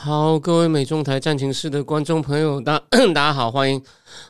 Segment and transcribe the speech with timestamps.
[0.00, 2.80] 好，各位美中台战情室的观众朋友，大
[3.12, 3.82] 大家好，欢迎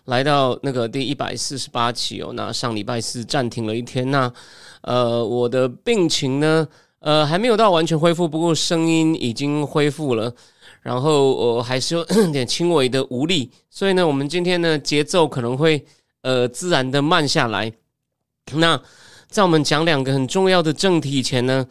[0.06, 2.30] 来到那个第一百四十八期哦。
[2.32, 4.32] 那上礼拜四暂停了一天，那
[4.80, 6.66] 呃，我的病情呢，
[7.00, 10.34] 呃，还没有到完全恢复，不过声音已经恢复了，
[10.80, 15.84] 然后我还是有 点轻微的无力，所以呢，我们今天呢节奏可能会
[16.22, 17.70] 呃自然的慢下来。
[18.54, 18.80] 那
[19.28, 21.66] 在我们讲两个很重要的正题以前呢。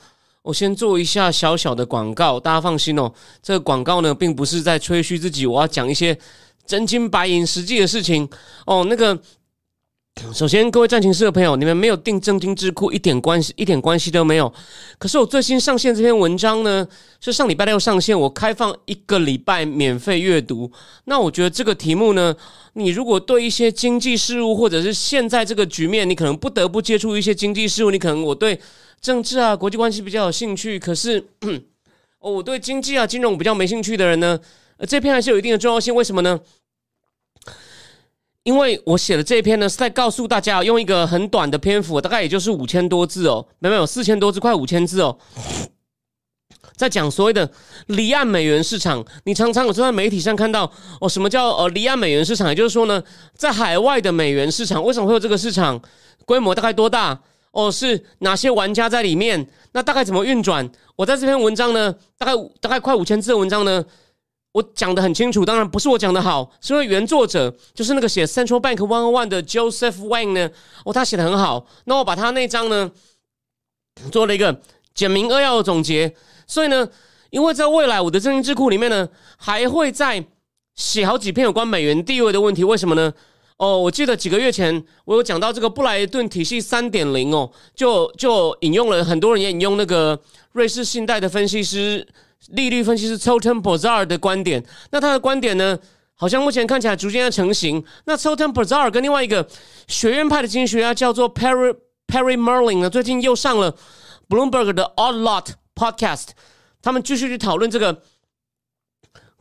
[0.47, 3.11] 我先做一下小小的广告，大家放心哦。
[3.43, 6.17] 这个广告呢，并不是在吹嘘自己，我要讲一些
[6.65, 8.25] 真金白银、实际的事情
[8.65, 8.85] 哦。
[8.89, 9.19] 那个，
[10.33, 14.49] 首先各位战情室的朋友，你们没有订正经智库，一点关系一点关系都没有。
[14.97, 16.87] 可是我最新上线这篇文章呢，
[17.19, 20.71] 是上礼拜六上线，我开放一个礼拜免费阅读。
[21.03, 22.33] 那我觉得这个题目呢，
[22.71, 28.57] 你如果对一些经济事务，或者是现在这个局面，你可能不得不接触一些经济事务，你可能我对。
[28.99, 31.23] 政治啊，国际关系比较有兴趣，可是
[32.19, 34.39] 哦，我对经济啊、金融比较没兴趣的人呢，
[34.87, 35.93] 这篇还是有一定的重要性。
[35.93, 36.39] 为什么呢？
[38.43, 45.17] 因为我写的这篇呢，是在告诉大家，用一个很短的篇幅，大概也就是五千多字哦，没有有四千多字，快五千字哦，
[46.75, 47.51] 在讲所谓的
[47.87, 49.05] 离岸美元市场。
[49.25, 52.47] 你常常有在媒体上看到哦，什么叫呃离岸美元市场？
[52.47, 53.03] 也就是说呢，
[53.35, 55.81] 在海外的美元市场，为什么会有这个市场？
[56.25, 57.21] 规模大概多大？
[57.57, 59.49] 哦，是哪些玩家在里面？
[59.71, 60.69] 那大概怎么运转？
[60.95, 63.83] 我在这篇文章呢，大概大概快五千字的文章呢，
[64.51, 65.43] 我讲的很清楚。
[65.43, 70.47] 当然不是我讲的好，是因为原作者就是那个写 Central Bank One One 的 Joseph Wang 呢，
[70.85, 71.65] 哦，他写的很好。
[71.85, 72.91] 那我把他那章呢
[74.11, 74.61] 做了一个
[74.93, 76.13] 简明扼要的总结。
[76.45, 76.87] 所以呢，
[77.31, 80.23] 因为在未来我的证金智库里面呢，还会再
[80.75, 82.63] 写好几篇有关美元地位的问题。
[82.63, 83.11] 为什么呢？
[83.57, 90.19] 哦，我记得几个月前我有讲到这个布莱顿体系三点零哦，就就引用了很多人也引用那个
[90.51, 92.07] 瑞士信贷的分析师
[92.49, 94.63] 利率分析师 Totem Bazaar 的观点。
[94.91, 95.77] 那他的观点呢，
[96.13, 97.83] 好像目前看起来逐渐在成型。
[98.05, 99.47] 那 Totem Bazaar 跟另外一个
[99.87, 101.75] 学院派的经济学家叫做 Perry
[102.05, 103.75] Perry Merlin 呢，最近又上了
[104.29, 106.27] Bloomberg 的 Odd Lot Podcast，
[106.83, 108.03] 他们继续去讨论这个。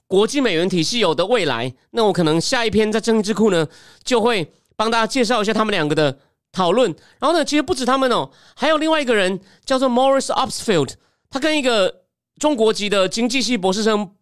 [0.08, 3.66] 国际美元体系有的未来，那我可能下一篇在政治库呢，
[4.04, 6.18] 就会帮大家介绍一下他们两个的
[6.52, 6.94] 讨论。
[7.18, 10.92] 然后呢，其实不止他们哦，还有另外一个人叫做 Morris Opsfield，
[11.28, 12.02] 他跟一个
[12.38, 14.12] 中国籍的经济系博士生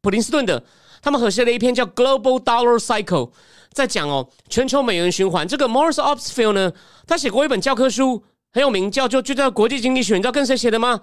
[0.00, 0.64] 普林斯顿的，
[1.02, 3.30] 他们合写了一篇叫 Global Dollar Cycle，
[3.74, 5.46] 在讲哦全球美元循环。
[5.46, 6.72] 这个 Morris Upsfield 呢，
[7.06, 10.14] 他写过一本教科书，很有名，叫就就叫国际经济学。
[10.14, 11.02] 你知道跟谁写的吗？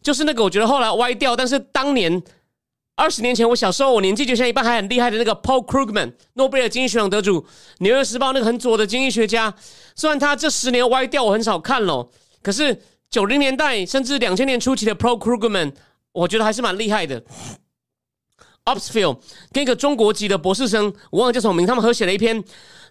[0.00, 2.22] 就是那个我觉得后来歪掉，但是当年。
[2.96, 7.42] 二十年前，我小时候，我年纪就像一半还很厉害的那个 Paul Krugman，诺贝尔经济学奖得主，
[7.80, 9.52] 《纽约时报》那个很左的经济学家。
[9.94, 12.08] 虽然他这十年歪掉，我很少看了，
[12.42, 15.74] 可是九零年代甚至两千年初期的 Paul Krugman，
[16.12, 17.22] 我觉得还是蛮厉害的。
[18.64, 19.18] Opsfield
[19.52, 22.42] 跟一个中国籍的博士生，我忘了叫什么名，他们合写了一篇，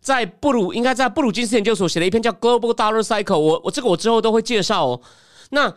[0.01, 3.39] 在布鲁应该在布鲁金斯研究所写了一篇叫 Global Dollar Cycle。
[3.39, 5.01] 我我这个我之后都会介绍哦。
[5.49, 5.73] 那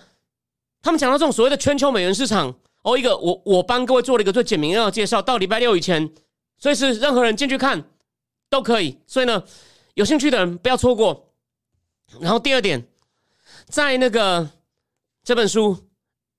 [0.82, 2.54] 他们讲到这种所谓的全球美元市场。
[2.88, 6.10] 哦，一个我我帮各位做了一个最简明的介绍，到礼拜六以前，
[6.56, 7.84] 所以是任何人进去看
[8.48, 8.98] 都可以。
[9.06, 9.44] 所以呢，
[9.92, 11.34] 有兴趣的人不要错过。
[12.18, 12.88] 然后第二点，
[13.66, 14.48] 在那个
[15.22, 15.76] 这本书，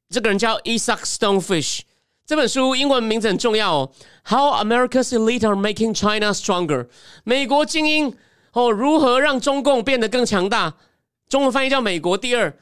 [0.10, 1.82] 这个人叫 Isaac Stonefish，
[2.26, 3.92] 这本书英文名字很重要哦
[4.26, 6.88] ，How America's Elite Are Making China Stronger，
[7.24, 8.18] 美国精英
[8.54, 10.74] 哦如何让中共变得更强大，
[11.28, 12.58] 中文翻译叫美国第二。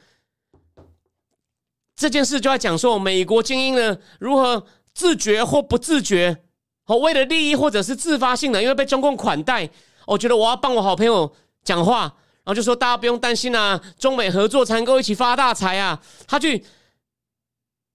[1.98, 4.64] 这件事就在讲说，美国精英呢如何
[4.94, 6.44] 自觉或不自觉，
[6.86, 9.68] 哦，为了利益或者是自发性的，因为被中共款待，
[10.06, 11.34] 我觉得我要帮我好朋友
[11.64, 16.00] 讲话，然后就说大家不用担心啊，中美合作才能够一起发大财啊。
[16.28, 16.64] 他去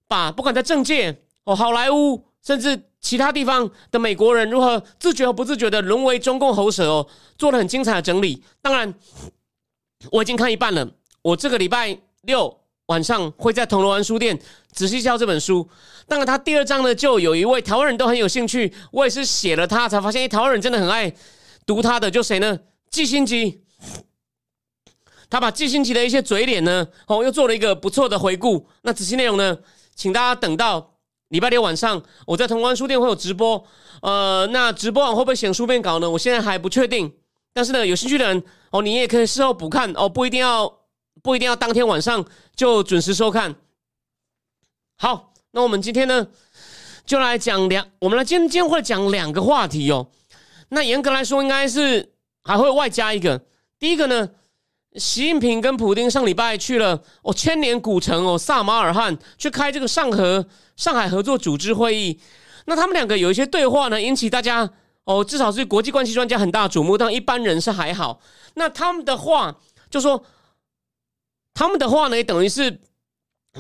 [0.10, 7.08] 把不管在政界哦、好莱坞，甚至其他地方的美国人如何自觉和不自觉的沦为中共喉舌哦，
[7.38, 8.44] 做了很精彩的整理。
[8.62, 8.94] 当然，
[10.12, 10.90] 我已经看一半了，
[11.22, 12.63] 我这个礼拜六。
[12.94, 14.40] 晚上会在铜锣湾书店
[14.72, 15.68] 仔细教这本书。
[16.08, 18.72] 当然，他第二章呢，就有一位台湾人都很有兴趣。
[18.92, 21.12] 我也是写了他才发现，台湾人真的很爱
[21.66, 22.12] 读他的。
[22.12, 22.60] 就谁呢？
[22.92, 23.64] 季新吉。
[25.28, 28.70] 他把季新吉的一些嘴脸呢，哦，又做了一个不错的回顾。
[28.84, 29.58] 那仔细内容呢，
[29.96, 30.94] 请大家等到
[31.30, 33.66] 礼拜六晚上我在铜锣湾书店会有直播，
[34.04, 36.08] 呃，那直播完会不会写书面稿呢？
[36.08, 37.12] 我现在还不确定。
[37.56, 40.72] 但是呢，有兴趣的人哦，你也可以事后补看哦，不一定要
[41.24, 42.24] 不一定要当天晚上
[42.56, 43.56] 就准时收看。
[44.98, 46.28] 好，那我们今天呢，
[47.06, 50.12] 就来讲两，我们来今天会讲两个话题哦。
[50.70, 53.42] 那严格来说，应该是还会外加一个。
[53.80, 54.30] 第一个呢，
[54.96, 62.20] 习近平跟普京上礼拜去了哦千年古城哦萨马尔罕去开这个上合上海合作组织会议。
[62.66, 64.70] 那他们两个有一些对话呢，引起大家。
[65.06, 68.22] 哦，至少是国际关系专家很大的瞩目，但一般人是还好。
[68.54, 69.54] 那他们的话
[69.90, 70.24] 就说，
[71.54, 72.80] 他们的话呢，也等于是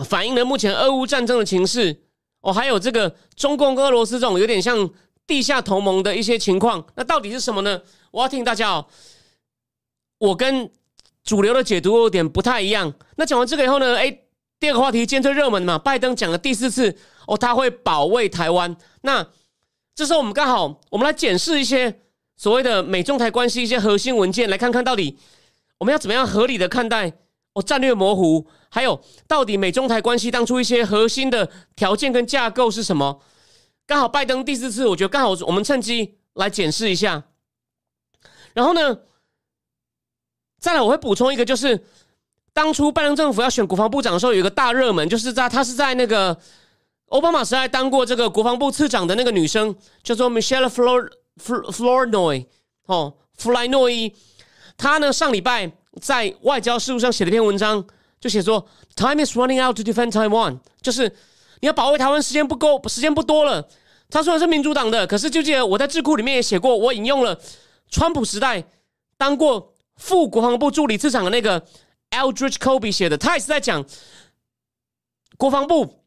[0.05, 2.01] 反映了目前俄乌战争的情势。
[2.41, 4.89] 哦，还有这个中共跟俄罗斯这种有点像
[5.25, 6.85] 地下同盟的一些情况。
[6.95, 7.81] 那到底是什么呢？
[8.11, 8.85] 我要听大家哦。
[10.17, 10.69] 我跟
[11.23, 12.93] 主流的解读有点不太一样。
[13.15, 14.11] 那讲完这个以后呢，哎，
[14.59, 16.97] 第二个话题，今天最热门的嘛，拜登讲了第四次
[17.27, 18.75] 哦，他会保卫台湾。
[19.03, 19.25] 那
[19.95, 22.01] 这时候我们刚好，我们来检视一些
[22.35, 25.17] 所谓的美中台关系一些核心文件，来看看到底
[25.77, 27.13] 我们要怎么样合理的看待
[27.53, 33.21] 哦战略模糊，还有到底美中台关系当初一些核心的条件跟架构是什么？
[33.85, 37.23] 刚好拜登第四次，我觉得刚好我们趁机来检视一下。
[38.53, 38.99] 然后呢，
[40.59, 41.85] 再来我会补充一个，就是
[42.53, 46.37] 当初拜登政府要选国防部长的时候，有一个大热门，就是在他是在那个。
[47.09, 52.47] 奥巴马时代当过这个国防部次长的那个女生叫做 Michelle Flor Flornoy
[52.87, 54.11] 哦，弗莱诺伊，
[54.77, 57.83] 她呢上礼拜在外交事务上写了一篇文章，
[58.19, 61.07] 就写说 Time is running out to defend Taiwan，就是
[61.61, 63.67] 你要保卫台湾时间不够，时间不多了。
[64.09, 67.39] 他虽然是民主党的，可是就记得我在智库里面也写过，我引用了
[67.89, 68.63] 川普时代
[69.17, 71.63] 当过副国防部助理次长的那个
[72.11, 73.83] Eldridge Kobe 写的，他也是在讲
[75.37, 75.99] 国防部。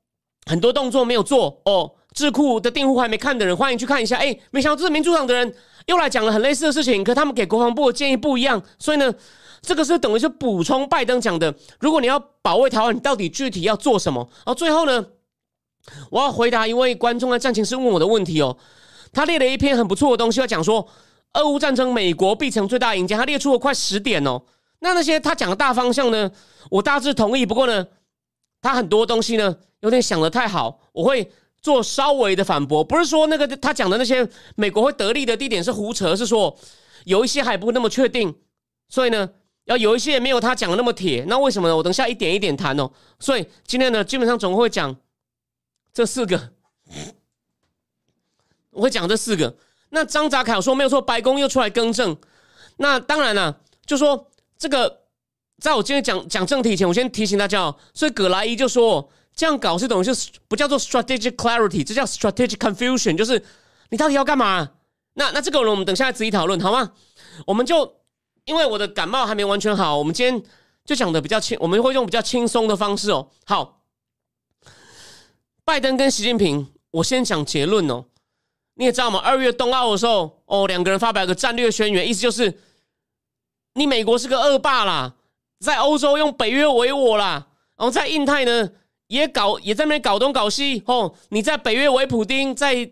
[0.49, 4.17] 很多动作没有做哦，智库的订户还没看的人，欢迎去看一下。
[4.17, 5.53] 哎，没想到这是民主党的人
[5.87, 9.13] 又来讲了很类似的事情，可他们给国防部的建议不一样，所以呢，
[9.61, 11.55] 这个是等于是补充拜登讲的。
[11.81, 14.29] 如果你要保卫台湾，你到底具体要做什么？
[14.37, 15.07] 然后最后呢，
[16.11, 18.57] 我要回答一位观众在战情室问我的问题哦，
[19.13, 20.87] 他列了一篇很不错的东西，要讲说
[21.35, 24.43] 俄乌战争美国必成最大赢家，他列出了快十点哦。
[24.81, 26.31] 那那些他讲的大方向呢，
[26.71, 27.87] 我大致同意，不过呢，
[28.61, 29.57] 他很多东西呢。
[29.81, 31.31] 有点想的太好，我会
[31.61, 34.27] 做稍微的反驳，不是说那个他讲的那些
[34.57, 36.57] 美国会得利的地点是胡扯，是说
[37.05, 38.35] 有一些还不那么确定，
[38.89, 39.29] 所以呢，
[39.67, 41.25] 要有一些没有他讲的那么铁。
[41.29, 41.77] 那为什么呢？
[41.77, 42.91] 我等下一点一点谈哦。
[43.21, 44.97] 所以今天呢，基本上总会讲
[45.93, 46.53] 这四个，
[48.71, 49.57] 我会讲这四个。
[49.91, 52.17] 那张扎凯说没有错，白宫又出来更正。
[52.79, 55.03] 那当然了，就说这个，
[55.61, 57.77] 在我今天讲讲正题以前，我先提醒大家哦。
[57.95, 59.09] 所以葛莱伊就说。
[59.39, 63.45] 这样搞是等于是不叫做 strategic clarity，这叫 strategic confusion，就是
[63.91, 64.67] 你到底要干嘛？
[65.13, 66.93] 那那这个我们等下仔细讨论好吗？
[67.47, 67.97] 我们就
[68.47, 70.43] 因为我的感冒还没完全好，我们今天
[70.85, 73.29] 就讲的比较轻，我们会用比较轻松的方式哦。
[73.45, 73.83] 好，
[75.65, 78.07] 拜登跟习近平，我先讲结论哦。
[78.75, 79.19] 你也知道吗？
[79.19, 82.59] 二月冬奥的时候，哦，两个人发表个战略宣言，意思就是
[83.75, 85.15] 你美国是个恶霸啦，
[85.61, 88.71] 在欧洲用北约围我啦，然后在印太呢。
[89.09, 91.15] 也搞也在那边搞东搞西哦！
[91.29, 92.91] 你在北约围普丁，在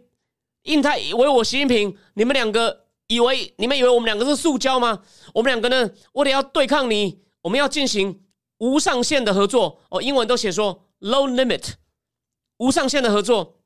[0.63, 2.84] 印太围我习近平，你们两个
[3.15, 5.01] 以为你们以为我们两个是塑胶吗？
[5.33, 8.21] 我们两个呢，为了要对抗你，我们要进行
[8.59, 10.03] 无上限的合作哦。
[10.03, 11.75] 英文都写说 low limit，
[12.59, 13.61] 无上限的合作。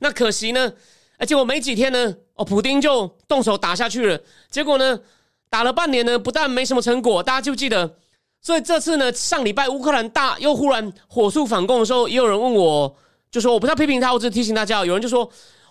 [0.00, 0.72] 那可惜呢，
[1.16, 4.20] 哎，结果没几天呢，哦，普丁就动手打下去了。
[4.50, 5.00] 结果呢，
[5.48, 7.98] 打了半年呢，不但没什么成果，大家就记得。
[8.42, 12.96] 所以这次呢，上礼拜乌克兰大又忽然火速反攻的时候，也有人问我，
[13.30, 14.84] 就说我不要批评他，我只是提醒大家。
[14.84, 15.24] 有人就说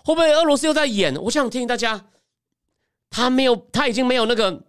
[0.04, 1.14] 会不会俄罗斯又在演？
[1.22, 2.04] 我想提醒大家，
[3.10, 4.62] 他没有，他已经没有那个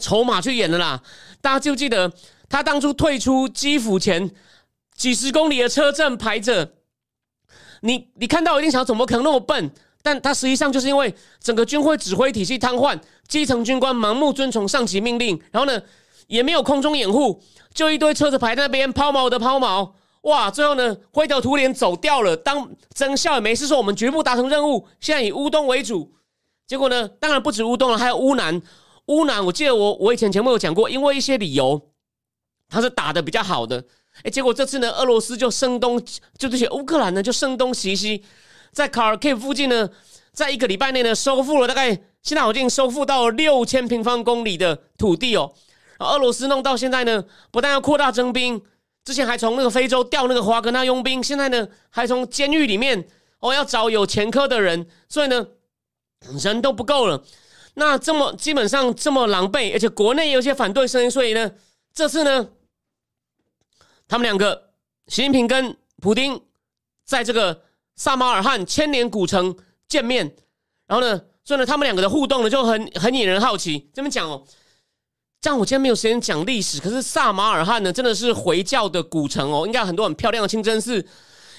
[0.00, 1.02] 筹码去演了啦。
[1.40, 2.12] 大家就记得
[2.48, 4.30] 他当初退出基辅前
[4.96, 6.72] 几十公里的车阵排着，
[7.80, 9.70] 你你看到一定想，怎么可能那么笨？
[10.02, 15.80] 但他实际上就是因为整个军会指挥体系瘫痪，基层军官盲目遵从上级命令，然后呢？
[16.28, 17.42] 也没有空中掩护，
[17.74, 19.92] 就一堆车子排在那边抛锚的抛锚，
[20.22, 20.50] 哇！
[20.50, 22.34] 最后呢，灰头土脸走掉了。
[22.34, 26.10] 当曾孝也没事说，我们绝不达成任务，现在以乌东为主。
[26.66, 28.60] 结果呢，当然不止乌东了，还有乌南。
[29.06, 31.90] 乌南，我记得我我以前节目有讲过，因为一些理由，
[32.68, 33.84] 他是打的比较好的。
[34.22, 36.00] 哎，结果这次呢，俄罗斯就声东，
[36.38, 38.22] 就这些乌克兰呢就声东击西，
[38.70, 39.90] 在卡尔 K 附近呢，
[40.32, 41.88] 在一个礼拜内呢，收复了大概
[42.22, 45.52] 现在已经收复到六千平方公里的土地哦。
[45.98, 48.62] 俄罗斯弄到现在呢，不但要扩大征兵，
[49.04, 53.08] 之前还从那个非洲调那个华格纳佣兵，现在呢还从监狱里面
[53.40, 55.46] 哦要找有前科的人，所以呢
[56.38, 57.22] 人都不够了。
[57.74, 61.50] 那这么基本上这么狼狈，而且国内有些反对声音，所以呢
[61.94, 62.48] 这次呢
[64.06, 64.70] 他们两个
[65.06, 66.40] 习近平跟普京
[67.04, 67.62] 在这个
[67.96, 69.56] 萨马尔罕千年古城
[69.88, 70.36] 见面，
[70.86, 73.90] 然后呢，所以呢他们两个的互动呢就很很引人好奇。
[73.94, 74.44] 这么讲哦。
[75.40, 76.80] 这样，我今天没有时间讲历史。
[76.80, 81.04] 可是萨马尔罕呢，真的是回教的古城哦，应该很多很漂亮的清真寺，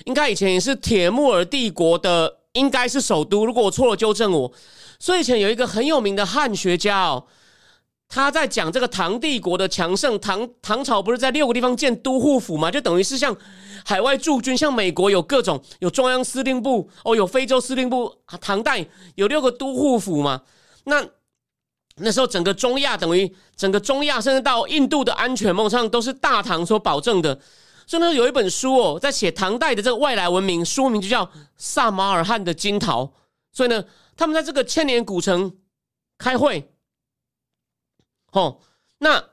[0.05, 3.45] 应该以前也是铁木尔帝国的，应该是首都。
[3.45, 4.51] 如果我错了，纠正我。
[5.00, 7.25] 所以以前有一个很有名的汉学家哦，
[8.07, 10.19] 他在讲这个唐帝国的强盛。
[10.19, 13.36] 唐唐朝不是在六个地方建都护府嘛，就等于是像
[13.86, 18.15] 海外驻军，像美国有各种有中央司令部哦，有非洲司令部。
[18.41, 20.41] 唐代有六个都护府嘛，
[20.86, 21.05] 那。
[21.98, 27.39] 那时候，整个中亚等于整个中亚，甚至到印度的安全，梦上都是大唐所保证的。
[27.94, 31.24] 真的，有一本书哦，在写唐代的这个外来文明，书名就叫
[31.58, 33.06] 《萨马尔汗的金桃》。
[33.52, 33.86] 所以呢，
[34.18, 35.60] 他们在这个千年古城
[36.18, 36.74] 开会。
[38.32, 38.60] 哦，
[38.98, 39.24] 那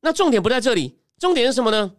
[0.00, 1.92] 那重点不在这里，重点是什么呢？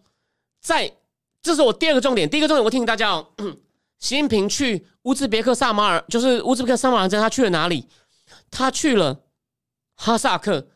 [0.61, 0.95] 在
[1.41, 3.27] 这是我第二个重点，第一个重点我提醒大家哦，
[3.97, 7.87] 习近平去乌兹别克萨马尔，就是乌兹别克萨马尔镇，他去了哪里？
[8.51, 9.23] 他去了。
[9.95, 10.67] 哈萨克，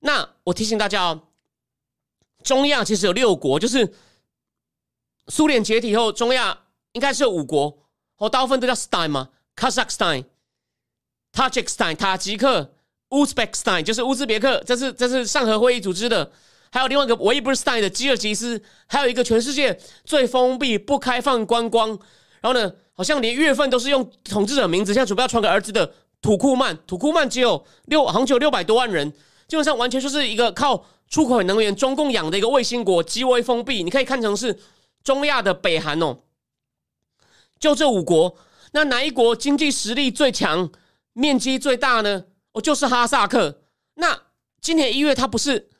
[0.00, 1.28] 那我提醒大家哦，
[2.42, 3.94] 中亚其实有六国，就是
[5.28, 6.58] 苏联解体后，中亚
[6.92, 7.76] 应该是有五国，
[8.18, 10.24] 哦，大部分都叫 stein 嘛，Kazakhstan、
[11.32, 12.72] Tajikistan、塔吉克、
[13.10, 16.30] Uzbekistan，就是乌兹别克，这是这是上合会议组织的，
[16.70, 21.88] 还有另外一个唯一不是 stein 的吉尔吉斯，还有一个全世界最封闭、不开放观光，
[22.40, 25.92] 然后呢，好像连月份都是用统治者名字，现在准备要传给儿子的。
[26.22, 29.12] 土库曼，土库曼只有六，好像只有六百多万人，
[29.46, 33.84] 基本上完全就是一个靠出口能源中共养的一个卫星国，极为封闭。
[33.84, 34.58] 你可以看成是
[35.06, 36.18] 中亚的北韩哦。
[37.60, 38.36] 就这五国，
[38.72, 40.68] 那哪一国经济实力最强、
[41.12, 42.24] 面积最大呢？
[42.50, 43.62] 哦，就是哈萨克。
[43.94, 44.24] 那
[44.60, 45.70] 今年一月，它不是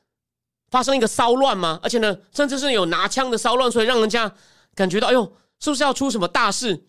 [0.69, 1.77] 发生一个骚乱吗？
[1.83, 4.33] 而且呢，甚至是有拿枪的骚乱，所以让人家
[4.73, 6.87] 感觉到，哎呦，是不是要出什么大事？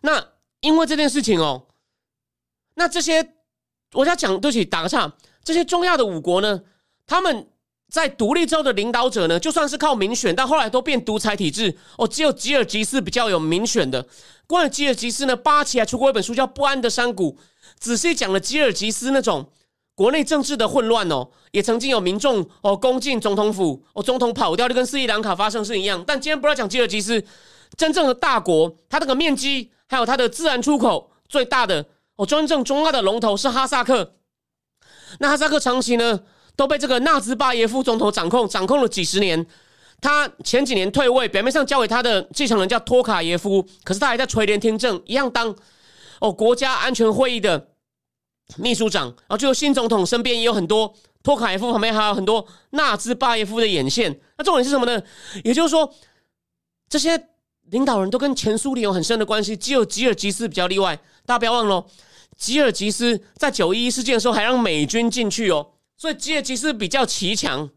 [0.00, 0.28] 那
[0.60, 1.68] 因为这件事情哦。
[2.74, 3.34] 那这些，
[3.92, 5.12] 我要讲，对不起，打个岔。
[5.44, 6.62] 这些中亚的五国呢，
[7.06, 7.48] 他们
[7.90, 11.76] 在独立之后的领导者呢，就算是靠民选，但后来都变独裁体制。
[11.98, 14.06] 哦，只有吉尔吉斯比较有民选的。
[14.46, 17.32] 关于吉尔吉斯呢，巴奇还出过一本书叫《不安的山谷》，
[17.78, 19.50] 仔细讲了吉尔吉斯那种
[19.94, 26.02] 国内政治的混乱哦，也曾经有民众哦攻进总统府，哦总统跑掉，就跟斯里兰卡发生事一样。
[26.06, 27.24] 但今天不要讲吉尔吉斯，
[27.76, 31.84] 真正的大国，它这个面积还有它的自然出口最大的。
[32.16, 34.12] 哦真正中亚的龙头是哈萨克，
[35.20, 36.20] 那哈萨克长期呢
[36.56, 39.46] 都被这个纳兹巴耶夫总统掌控，掌控了几十年。
[40.02, 45.54] 他前几年退位，表面上交给他的继承人叫托卡耶夫，可是他还在垂帘听政，一样当
[46.20, 47.68] 哦国家安全会议的
[48.56, 49.08] 秘书长。
[49.08, 54.18] 然后就新总统身边也有很多托卡耶夫旁边还有很多纳兹巴耶夫的眼线。
[54.38, 55.02] 那重点是什么呢？
[55.44, 55.92] 也就是说，
[56.88, 57.28] 这些
[57.68, 60.98] 领导人都跟前苏联有很深的关系，只有吉尔吉斯比较例外。
[61.26, 61.84] 大家不要忘了。
[62.38, 67.68] 吉尔吉斯在九一一事件的时候还让美军进去哦，所以吉尔吉斯比较奇强。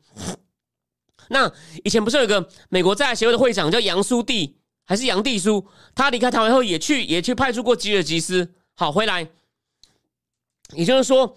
[1.27, 1.51] 那
[1.83, 5.67] 以前不是有个美国在协会的会长叫杨苏蒂还是杨蒂苏？
[5.93, 8.53] 他离开台湾后也去也去派出过吉尔吉斯。
[8.75, 9.27] 好，回来，
[10.73, 11.35] 也就是说，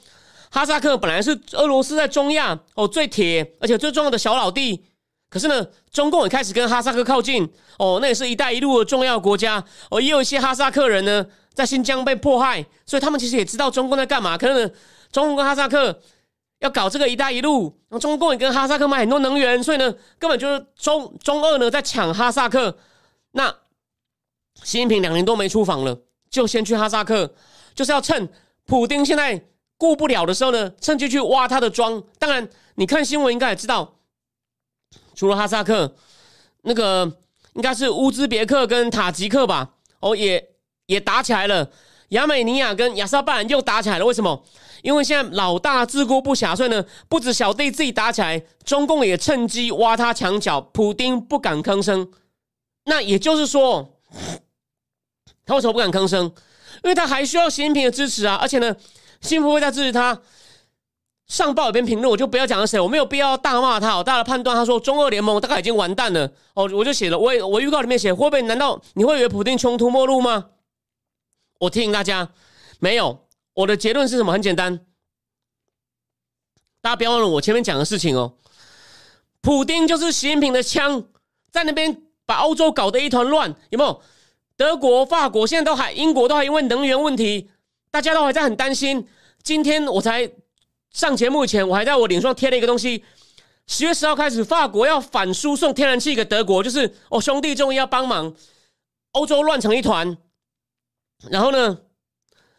[0.48, 4.84] 哈萨克本来是俄罗斯在中亚哦最铁而且最重要的小老弟，
[5.28, 7.48] 可是呢，中共也开始跟哈萨克靠近
[7.80, 11.26] 哦，那也是一带一路的重要国家哦，也有一些哈萨克人呢。
[11.56, 14.36] 在新疆被迫害，所以他们其实也知道中共在干嘛。
[14.36, 14.70] 可能
[15.10, 16.02] 中共跟哈萨克
[16.60, 22.76] 要搞这个“一带一路”，然后中共也跟哈萨克买很多能源，所以呢，根本就是中中俄呢在抢哈萨克。
[23.32, 23.48] 那
[24.62, 25.98] 习近平两年多没出访了，
[26.30, 27.34] 就先去哈萨克，
[27.75, 28.28] 就是要趁
[28.64, 29.44] 普京现在
[29.76, 32.02] 顾不了的时候呢，趁机去挖他的庄。
[32.18, 33.96] 当然，你看新闻应该也知道，
[35.14, 35.94] 除了哈萨克，
[36.62, 37.12] 那个
[37.54, 39.75] 应该是乌兹别克跟塔吉克吧？
[40.00, 40.52] 哦，也。
[40.86, 41.68] 也打起来了，
[42.08, 44.04] 亚美尼亚跟亚塞拜然又打起来了。
[44.04, 44.42] 为什么？
[44.82, 50.60] 因为现在老大自顾不暇，所以呢，不止小弟自己打起来，中共也趁机挖他墙角。
[50.60, 52.08] 普丁不敢吭声，
[52.84, 53.98] 那也就是说，
[55.44, 56.25] 他为什么不敢吭声？
[56.84, 58.38] 因为他还需要习近平的支持啊！
[58.40, 58.75] 而且呢，
[59.20, 60.20] 习近平会在支持他。
[61.26, 64.00] 上报一篇评论，我就不要讲了谁，我没有必要大骂他。
[64.04, 66.30] 大家判断，他说中俄联盟大概已经完蛋了。
[66.54, 68.42] 哦，我就写了，我我预告里面写，会不会？
[68.42, 70.44] 难道你会以为普京穷途末路吗？
[71.58, 72.28] 我提醒大家，
[72.78, 74.32] 没有我的结论是什么？
[74.32, 74.86] 很简单，
[76.80, 78.34] 大家不要忘了我前面讲的事情哦。
[79.40, 81.04] 普丁就是习近平的枪，
[81.50, 84.02] 在那边把欧洲搞得一团乱，有没有？
[84.56, 87.50] 德国、法国现在都还，英国都还因为能源问题，
[87.90, 89.06] 大家都还在很担心。
[89.42, 90.30] 今天我才
[90.90, 93.04] 上节目前，我还在我脸上贴了一个东西。
[93.66, 98.34] 十月十号开始，法国要反输送天然气给德国，就是哦，兄弟终于要帮忙，
[99.12, 100.16] 欧洲乱成一团。
[101.30, 101.78] 然后呢，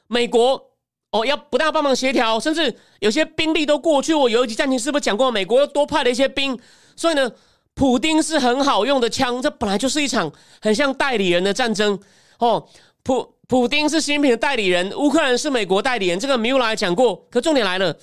[0.08, 0.72] 美国
[1.12, 4.14] 哦要不但帮忙协调，甚至有些兵力都过去。
[4.14, 6.60] 我有一集战情是不是讲过，美国又多派了一些兵？
[6.96, 7.32] 所以呢，
[7.74, 10.32] 普丁是很好用的枪，这本来就是一场
[10.62, 12.00] 很像代理人的战争
[12.40, 12.68] 哦。
[13.04, 16.20] 普普丁是新品的代理人，乌克兰是美国代理人。
[16.20, 17.96] 这个米乌拉讲过，可重点来了。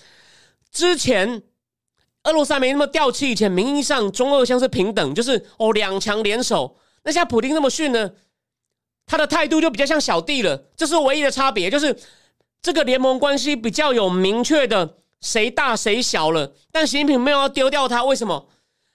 [0.72, 1.42] 之前
[2.22, 6.76] 俄罗斯还没那么掉气，以前名义上中俄像是平等，就是哦两强联手。
[7.02, 8.10] 那现在普丁那么逊呢，
[9.06, 10.56] 他的态度就比较像小弟了。
[10.76, 11.96] 这是唯一的差别，就是
[12.62, 16.54] 这个联盟关系比较有明确的谁大谁小了。
[16.72, 18.48] 但习近平没有要丢掉他，为什么？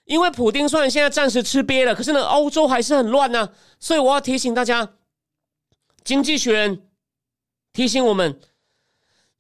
[0.06, 3.50] 因为普丁虽然现在暂时吃瘪了，可是呢，欧洲还是很乱呢。
[3.80, 4.94] 所以我要提醒大家。
[6.04, 6.88] 经济学人
[7.74, 8.40] 提醒我们，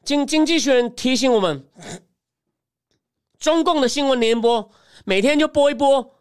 [0.03, 1.65] 经经济学人提醒我们，
[3.39, 4.69] 中共的新闻联播
[5.05, 6.19] 每天就播一播，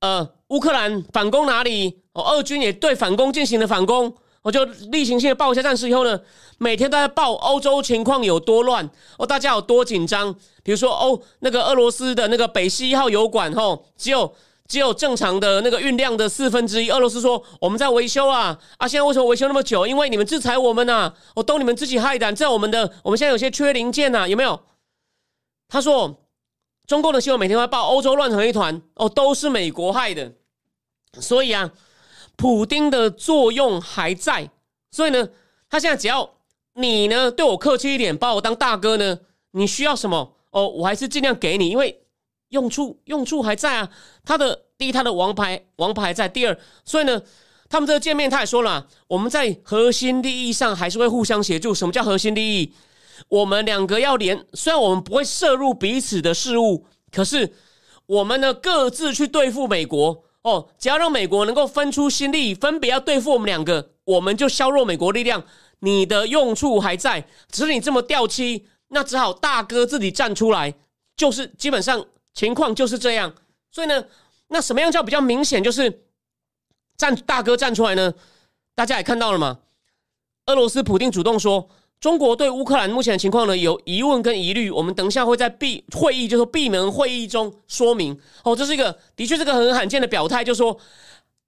[0.00, 2.01] 呃，乌克兰反攻哪里？
[2.14, 5.88] 哦，俄军也对反攻进行了反攻，我就例行性的报一下战事。
[5.88, 6.20] 以后呢，
[6.58, 8.88] 每天都在报欧洲情况有多乱，
[9.18, 10.34] 哦，大家有多紧张。
[10.62, 14.34] 比如说，欧那个俄罗斯的那个北溪一号油管，吼，只有。
[14.68, 16.90] 只有正常的那个运量的四分之一。
[16.90, 18.88] 俄罗斯说我们在维修啊啊！
[18.88, 19.86] 现在为什么维修那么久？
[19.86, 21.12] 因为你们制裁我们呐！
[21.34, 22.32] 我都你们自己害的。
[22.32, 24.58] 在我们的我们现在有些缺零件呐，有没有？
[25.68, 26.16] 他说
[26.86, 30.32] 中共的新闻每天会报欧洲乱成一团哦，都是美国害的。
[31.20, 31.70] 所以啊，
[32.36, 34.50] 普丁的作用还在。
[34.90, 35.28] 所以呢，
[35.68, 36.28] 他现在只要
[36.74, 39.18] 你呢对我客气一点，把我当大哥呢，
[39.52, 41.98] 你需要什么哦，我还是尽量给你，因为。
[42.52, 43.88] 用处用处还在啊，
[44.26, 47.22] 他的第一，他的王牌王牌在；第二，所以呢，
[47.70, 51.72] 他们这个见面，他也说了，我们在核心利益上还是会互相协助。
[51.72, 52.74] 什么叫核心利益？
[53.28, 57.54] 我们两个要连，虽然我们不会涉入彼此的事物，可是
[58.04, 60.68] 我们呢各自去对付美国哦。
[60.78, 65.44] 只要让美国能够分出心力，分别要对付我们两个，我们就削弱美国力量。
[65.80, 70.74] 你的用处还在，只是你这么掉漆，那只好大哥自己站出来，
[71.16, 72.06] 就是基本上。
[72.34, 73.34] 情况就是这样，
[73.70, 74.06] 所以呢，
[74.48, 75.62] 那什么样叫比较明显？
[75.62, 76.06] 就是
[76.96, 78.14] 站大哥站出来呢？
[78.74, 79.58] 大家也看到了吗？
[80.46, 81.68] 俄罗斯普京主动说，
[82.02, 88.18] 中国对乌克兰目前的情况呢有疑问跟疑虑，我们等一下会在闭会议，就是闭门会议中说明。
[88.42, 90.76] 哦，这是一个的确是个很罕见的表态，就说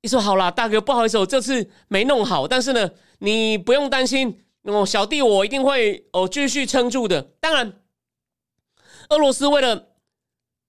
[0.03, 2.89] 你说好了，大哥不好意思，我这次没弄好，但是呢，
[3.19, 7.21] 你不用担心哦，小弟我一定会哦继续撑住的。
[7.41, 7.73] 当然，
[9.09, 9.89] 俄罗斯为了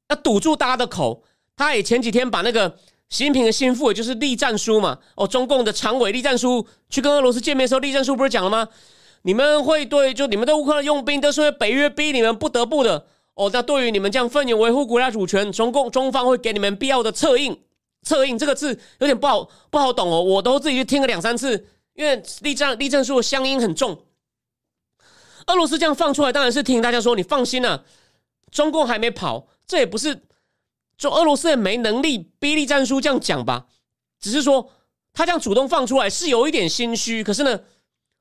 [0.10, 1.24] 要堵住大家的口，
[1.56, 2.76] 他也前几天把那个
[3.10, 8.68] 习近平的心腹，也就是栗战书嘛，哦，中共的常委栗战书去跟俄罗斯见面的时候，栗战书不是讲了吗？
[9.26, 13.08] 你们会对，就你们对乌克兰用兵，都是因为北约逼你们不得不的。
[13.34, 17.60] 哦，那对于你们这样奋勇维护国家主权，中共中方会给你们必要的策应。
[18.04, 24.00] 策应这个字有点不好不好懂哦，我都自己去听了两三次，因为立战立战书的乡音很重。
[25.48, 27.84] 俄罗斯这样放出来，当然是提醒大家说，你放心了，
[28.52, 29.48] 中共还没跑。
[29.66, 30.22] 这也不是，
[31.00, 33.66] 就俄罗斯也没能力逼利战书这样讲吧，
[34.20, 34.70] 只是说
[35.14, 37.24] 他这样主动放出来是有一点心虚。
[37.24, 37.60] 可是呢，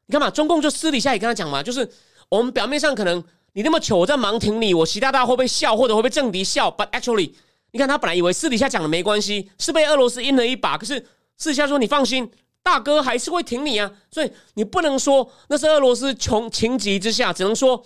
[0.07, 1.91] 你看嘛，中共就私底下也跟他讲嘛，就是
[2.29, 7.33] 我们表面上可能你那么糗，我在忙挺你，我习大大会不会笑，或者会被政敌笑？But actually，
[7.71, 10.77] 你看他本来以为私底下讲的没关系，是被俄罗斯阴了一把。
[10.77, 12.31] 可是私底下说你放心，
[12.63, 13.91] 大哥还是会挺你啊。
[14.11, 17.85] 所以你不能说那是俄罗斯穷情急之下，只能说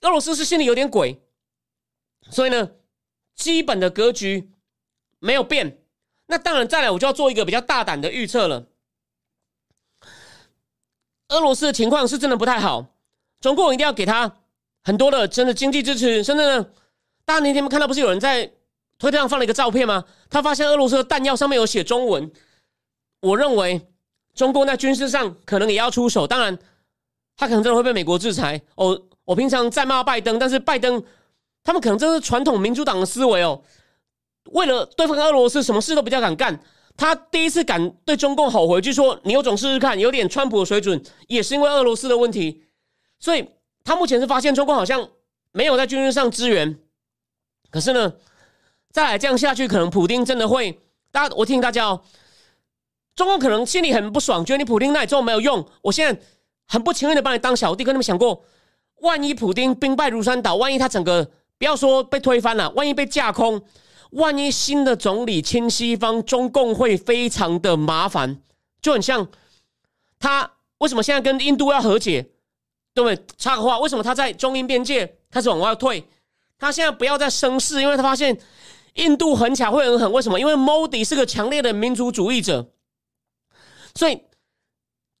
[0.00, 1.20] 俄罗斯是心里有点鬼。
[2.30, 2.70] 所以呢，
[3.36, 4.50] 基本的格局
[5.18, 5.78] 没有变。
[6.26, 8.66] 那当然，再来我就要做一个比较大胆的预测了。
[11.30, 12.84] 俄罗斯的情况是真的不太好，
[13.40, 14.30] 中共一定要给他
[14.84, 16.22] 很多的真的经济支持。
[16.22, 16.66] 甚至呢，
[17.24, 18.52] 大家那天看到不是有人在
[18.98, 20.04] 推特上放了一个照片吗？
[20.28, 22.30] 他发现俄罗斯的弹药上面有写中文。
[23.20, 23.88] 我认为
[24.34, 26.26] 中共在军事上可能也要出手。
[26.26, 26.58] 当然，
[27.36, 28.60] 他可能真的会被美国制裁。
[28.74, 31.02] 哦，我平常在骂拜登，但是拜登。
[31.62, 33.62] 他们可能这是传统民主党的思维哦，
[34.52, 36.58] 为了对付俄罗斯，什么事都比较敢干。
[36.96, 42.64] 他第一次敢对中共吼回去说：“你有种试试看，有点川普的水准。”也是因为俄罗斯的问题，
[43.18, 43.48] 所以
[43.84, 45.08] 他目前是发现中共好像
[45.52, 46.78] 没有在军事上支援。
[47.70, 48.12] 可是呢，
[48.90, 50.78] 再来这样下去，可能普丁真的会……
[51.10, 52.02] 大家，我提醒大家哦，
[53.14, 55.66] 中共可能心里很不爽，觉得你普丁那里做没有用。
[55.82, 56.20] 我现在
[56.66, 58.44] 很不情愿的把你当小弟，跟你们想过，
[59.00, 61.30] 万一普丁兵败如山倒，万一他整个……
[61.58, 63.60] 不要说被推翻了，万一被架空，
[64.10, 68.40] 万一新的总理亲西方，中共会非常的麻烦，
[68.82, 69.28] 就很像
[70.18, 72.22] 他为什么现在跟印度要和解，
[72.92, 73.24] 对不对？
[73.38, 76.04] 插个话，为什么他在中印边界开始往外退？
[76.58, 78.36] 他现在不要再生事，因为他发现
[78.94, 80.12] 印度很巧会很狠。
[80.12, 80.40] 为什么？
[80.40, 82.72] 因为 Modi 是个强烈的民族主义者，
[83.94, 84.22] 所以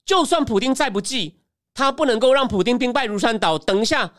[0.04, 1.36] 就算普京再不济，
[1.74, 3.56] 他不能够让普京兵败如山倒。
[3.56, 4.12] 等一下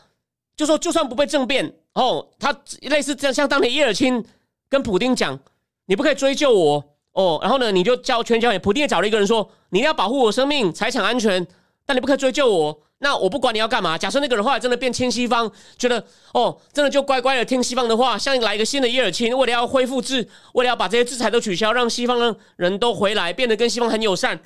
[0.56, 4.24] 就说，就算不被政变哦，他类似这样，像当年叶尔钦。
[4.72, 5.38] 跟普丁讲，
[5.84, 6.82] 你不可以追究我
[7.12, 7.38] 哦。
[7.42, 11.46] 然后呢，你就交全交给普丁，也找了一个人说，你一定要保护我生命、财产安全，
[11.84, 12.80] 但你不可以追究我。
[13.00, 13.98] 那我不管你要干嘛。
[13.98, 24.40] 假设那个人后来真的变亲西方，觉得哦，真的就乖乖的听西方的话，像来一个新的耶尔钦，为了要恢复制，为了要把这些制裁都取消，让西方的人都回来，变得跟西方很友善，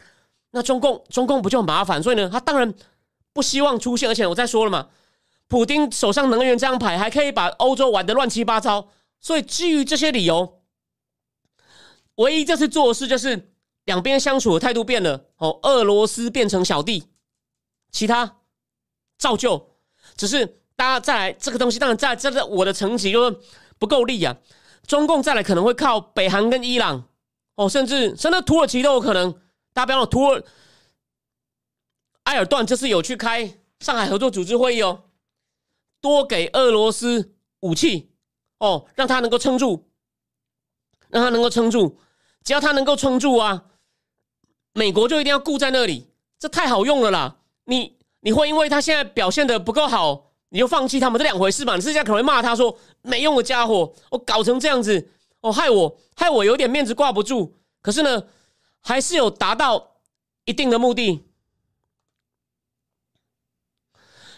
[0.51, 2.03] 那中共中共不就很麻烦？
[2.03, 2.75] 所以呢，他当然
[3.33, 4.09] 不希望出现。
[4.09, 4.89] 而且我再说了嘛，
[5.47, 8.89] 普丁手上能源这张牌，还可以把欧洲玩的乱七八糟。
[9.27, 10.63] 所以基于这些理由，
[12.15, 15.27] 唯一这次做的事就是两边相处的态度变了。
[15.39, 17.09] 哦，俄罗斯变成小弟，
[17.91, 18.37] 其他
[19.19, 19.81] 照旧。
[20.17, 23.41] 只是大家再来这个东西，当然在这个我的层级就
[23.81, 24.37] 不够力啊。
[24.87, 27.09] 中共再来可能会靠北韩跟伊朗，
[27.57, 29.33] 哦，甚至甚至土耳其都有可能。
[29.73, 30.45] 大家不要忘，土耳
[32.23, 35.11] 埃尔段这次有去开上海合作组织会议哦，
[36.01, 38.13] 多给俄罗斯武器。
[38.59, 39.85] 哦，让他能够撑住，
[41.09, 41.99] 让他能够撑住，
[42.43, 43.65] 只要他能够撑住啊，
[44.73, 47.37] 美国就一定要顾在那里，这太好用了啦！
[47.65, 51.75] 你你会因为他现在表现的不够好，你就放弃他们这两回事嘛？
[51.75, 57.55] 你私下可能会骂他说没用的家伙，我搞成这样子，哦，害我害我有点面子挂不住。
[57.83, 58.25] 可是呢，
[58.81, 59.97] 还是有达到
[60.45, 61.25] 一定的目的。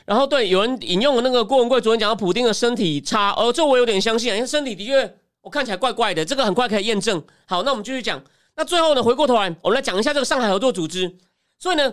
[0.08, 7.22] 然后对，有人引用了那个郭文贵昨天讲到普丁的身体差，哦，这我有点相信啊，因为身体的确我看起来怪怪的，这个很快可以验证。
[7.44, 8.18] 好，那我们继续讲。
[8.56, 11.14] 那最后呢，回过头来，我们来讲一下这个上海合作组织。
[11.58, 11.92] 所以呢，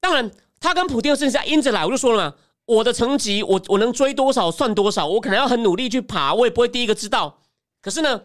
[0.00, 7.38] 当然他跟普丁的事情是因着来，我就说了嘛，我的成绩我我能追多少算多少，我可能要很努力去爬，我也不会第一个知道。
[7.80, 8.20] 可是呢，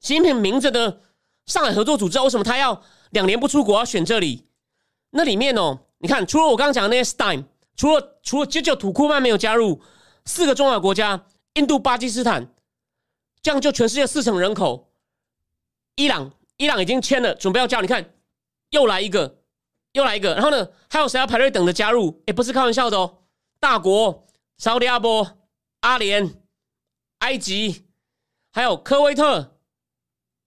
[0.00, 1.02] 习近平明着的
[1.44, 4.46] 上海合作组织，为什么他要两年不出国要选这里？
[5.10, 7.44] 那里面哦，你看，除了我刚刚讲的那些 Stein。
[7.78, 9.80] 除了除了就就土库曼没有加入，
[10.24, 12.52] 四个重要国家，印度、巴基斯坦，
[13.40, 14.92] 这样就全世界四成人口。
[15.94, 17.80] 伊朗，伊朗已经签了，准备要加。
[17.80, 18.12] 你看，
[18.70, 19.42] 又来一个，
[19.92, 20.34] 又来一个。
[20.34, 22.20] 然后呢，还有谁要排队等着加入？
[22.26, 23.22] 也不是开玩笑的哦。
[23.60, 25.38] 大国，沙特阿波、
[25.80, 26.42] 阿联、
[27.18, 27.86] 埃及，
[28.50, 29.56] 还有科威特、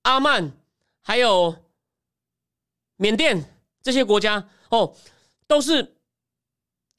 [0.02, 0.52] 阿曼，
[1.02, 1.56] 还有
[2.98, 4.94] 缅甸这些国家哦，
[5.48, 5.96] 都是。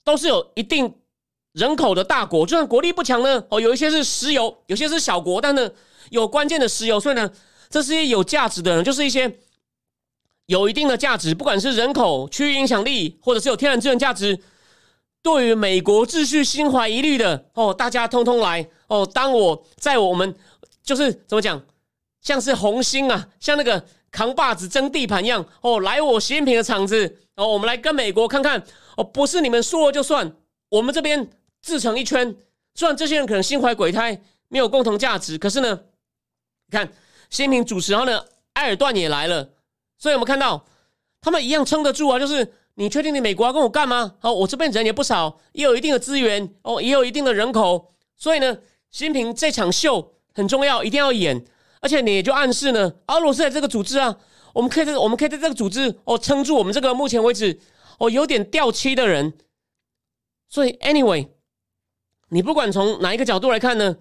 [0.05, 0.93] 都是有一定
[1.53, 5.71] 人口的大国，就算国力不强呢，哦，有一些是石油，有些是小国，但呢
[6.11, 7.31] 有关键的石油，所以呢，
[7.69, 9.38] 这是一些有价值的人，就是一些
[10.47, 14.38] 有一定的价值，不管是人口、区域影响力，或者是有天然资源价值，
[15.23, 19.07] 对于美国秩序心怀疑虑的哦，大家通通来哦。
[19.12, 20.35] 当我在我们
[20.83, 21.62] 就是怎么讲，
[22.23, 28.65] 像是红星啊，像那个扛把子争地盘一样哦，来我习近平的场子哦，我们来跟美国看看。
[28.96, 30.33] 哦，不是你们说了就算，
[30.68, 31.28] 我们这边
[31.61, 32.37] 自成一圈。
[32.74, 35.81] 虽然这些人可能心怀鬼胎，没有共同价值，可是呢，
[36.70, 36.87] 看
[37.28, 38.24] 习近平主持，然后呢，
[38.55, 39.50] 埃尔段也来了，
[39.98, 40.64] 所以我们看到
[41.20, 42.18] 他们一样撑得住啊。
[42.18, 44.14] 就是你确定你美国要跟我干吗？
[44.22, 48.55] 哦，我这边人也不少，也有一定的资源，哦，也有一定的人口，所以呢，
[48.90, 51.44] 习近平这场秀很重要，一定要演。
[51.81, 54.16] 而且你也就暗示呢，俄罗斯在这个组织啊，
[54.55, 57.59] 我们可以在我们可以在这个组织哦撑住我们这个目前为止。
[57.98, 59.33] 哦，有点掉漆的人，
[60.48, 61.28] 所以 anyway，
[62.28, 63.96] 你不管从哪一个角度来看呢，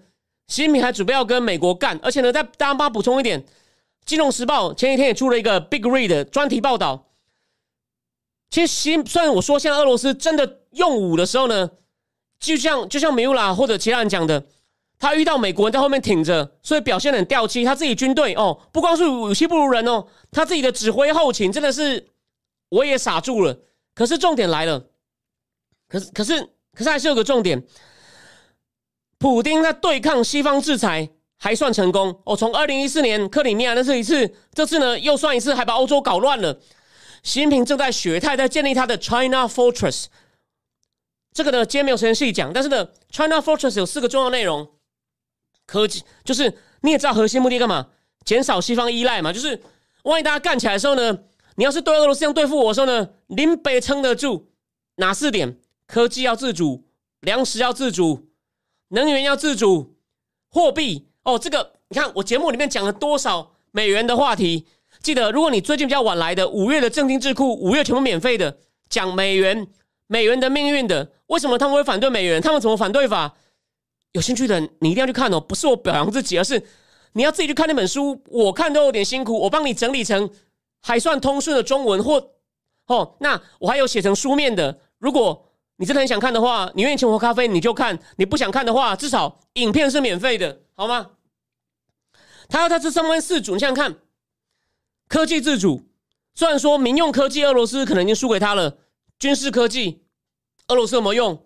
[0.48, 3.42] 习近平还准备要跟美国干，而且呢，再大家补充一点，
[4.04, 7.08] 《金融时报》前几天也出了一个 big read 专题报道。
[8.50, 11.70] 其实，习虽然我说现在俄罗斯真的用武的时候呢，
[12.38, 14.44] 就像就像米乌拉或者其他人讲的，
[14.98, 17.64] 他遇到美国人在后面挺着，所以表现很掉漆。
[17.64, 22.08] 他自己军队哦，不光是武器不如人哦，他自己的指挥后勤真的是
[22.68, 23.58] 我也傻住了。
[23.94, 24.86] 可是重点来了，
[25.88, 26.40] 可是可是
[26.72, 27.62] 可是还是有个重点，
[29.18, 32.34] 普丁在对抗西方制裁还算成功哦。
[32.34, 36.58] 从二零一四年克里米亚那是一次，这次呢又算一次，还把欧洲搞乱了。
[37.22, 40.06] 习近平正在学，他在建立他的 China Fortress。
[41.34, 44.70] 这个呢今天没有时间细讲，但是呢，China Fortress 有四个重要内容：
[45.66, 47.88] 科技，就是你也知道核心目的干嘛？
[48.24, 49.32] 减少西方依赖嘛。
[49.32, 49.62] 就是
[50.04, 51.18] 万一大家干起来的时候呢？
[51.62, 54.48] 你要是对俄罗斯这样对付我的时候呢，林北撑得住
[54.96, 55.60] 哪四点？
[55.86, 56.82] 科技要自主，
[57.20, 58.26] 粮食要自主，
[58.88, 59.94] 能源要自主，
[60.48, 64.66] 货币哦，这个你看我节目里面讲了多少美元的话题？
[65.04, 69.68] 记得，如果你最近比较晚来的，五月的正金智库，五月全部免费的讲美元、
[70.08, 72.42] 美元的命运的，为什么他们会反对美元？
[72.42, 73.32] 他们怎么反对法？
[74.10, 76.60] 有兴趣的你一定要去看哦，不是我表扬自己，而是
[77.12, 78.20] 你要自己去看那本书。
[78.26, 80.28] 我看都有点辛苦，我帮你整理成
[80.82, 82.30] 还算通顺的中文，或
[82.86, 84.80] 哦，那我还有写成书面的。
[84.98, 91.10] 如果你真的很想看的话，你愿意请我喝咖啡，你就看；你不想看的话，至少影片是免费的，好吗？
[92.48, 93.96] 他要他这上面四组，你想想看。
[95.08, 95.82] 科技自主，
[96.34, 98.78] 虽然说民用科技俄罗斯可能已经输给他了，
[99.18, 100.02] 军事科技
[100.68, 101.44] 俄罗斯有没有用？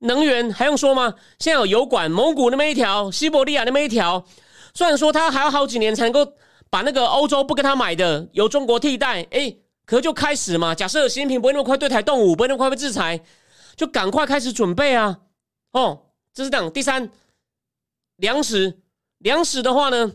[0.00, 1.14] 能源还用说吗？
[1.38, 4.24] 现在有油管，蒙古那么一条，西伯利亚那么一条，
[4.74, 6.34] 虽然说他还要好几年才能够
[6.70, 10.74] 把那个欧洲不跟他买的由中国替代，哎，可就开始嘛。
[10.74, 13.20] 假设习近平不会那么快对台动武，不会那么快被制裁，
[13.76, 15.20] 就赶快开始准备啊！
[15.72, 17.10] 哦，这是等第三，
[18.16, 18.80] 粮食，
[19.18, 20.12] 粮食的话呢？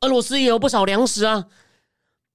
[0.00, 1.48] 俄罗斯也有不少粮食啊，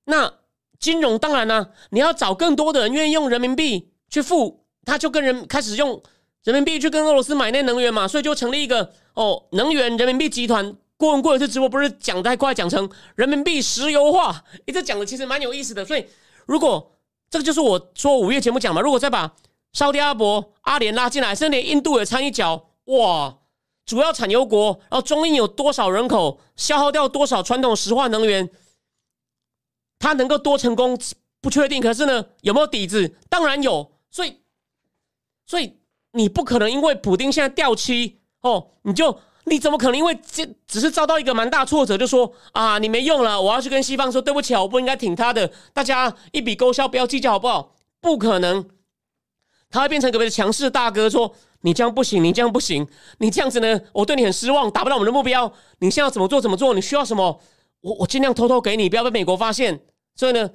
[0.05, 0.33] 那
[0.79, 6.03] 金融当然呢，你要找更多的人愿意用人民币去付，他就跟人开始用
[6.43, 10.75] 人民币去跟俄罗斯买那能源嘛，所以就成立一个哦能源人民币集团。
[10.97, 15.85] 郭文过一次直播不是讲太快，讲成人民币石油化，一直讲的其实蛮有意思的。
[15.85, 16.05] 所以
[16.45, 16.91] 如果
[17.29, 19.33] 这个就是我说五月节目讲嘛，如果再把
[19.73, 23.37] 沙特阿伯、阿联拉进来，甚至连印度也掺一脚，哇！
[23.85, 28.49] 主要产油国，然后中印有多少人口，消耗掉多少传统石化能源，
[29.97, 30.99] 它能够多成功
[31.39, 31.81] 不确定。
[31.81, 33.15] 可是呢，有没有底子？
[33.29, 33.93] 当然有。
[34.09, 34.41] 所以，
[35.45, 35.77] 所以
[36.11, 47.75] 你不可能因为普丁现在掉漆哦，你就你怎么可能因为这只是遭到一个蛮大挫折，就说啊你没用了，我要去跟西方说对不起，我不应该挺他的，大家一笔勾销，不要计较好不好？
[47.99, 48.67] 不可能，
[49.69, 51.33] 他会变成个别的强势大哥说。
[51.61, 55.51] 你这样不行，你这样不行，你这样子呢，我对你很失望，达不到我们的目标。
[55.79, 56.39] 你现在要怎么做？
[56.39, 56.71] 怎么做？
[56.75, 57.41] 你需要什么？
[57.81, 59.81] 我我尽量偷偷给你，不要被美国发现。
[60.15, 60.51] 所以呢，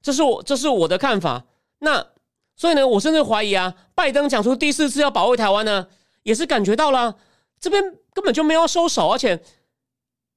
[0.00, 1.44] 这是我这是我的看法。
[1.80, 2.04] 那
[2.56, 5.86] 所以呢，我甚至怀疑啊，拜登讲出第四次要保卫台湾呢，
[6.22, 7.14] 也是感觉到了
[7.60, 9.08] 这边根本就没有收手。
[9.08, 9.40] 而且，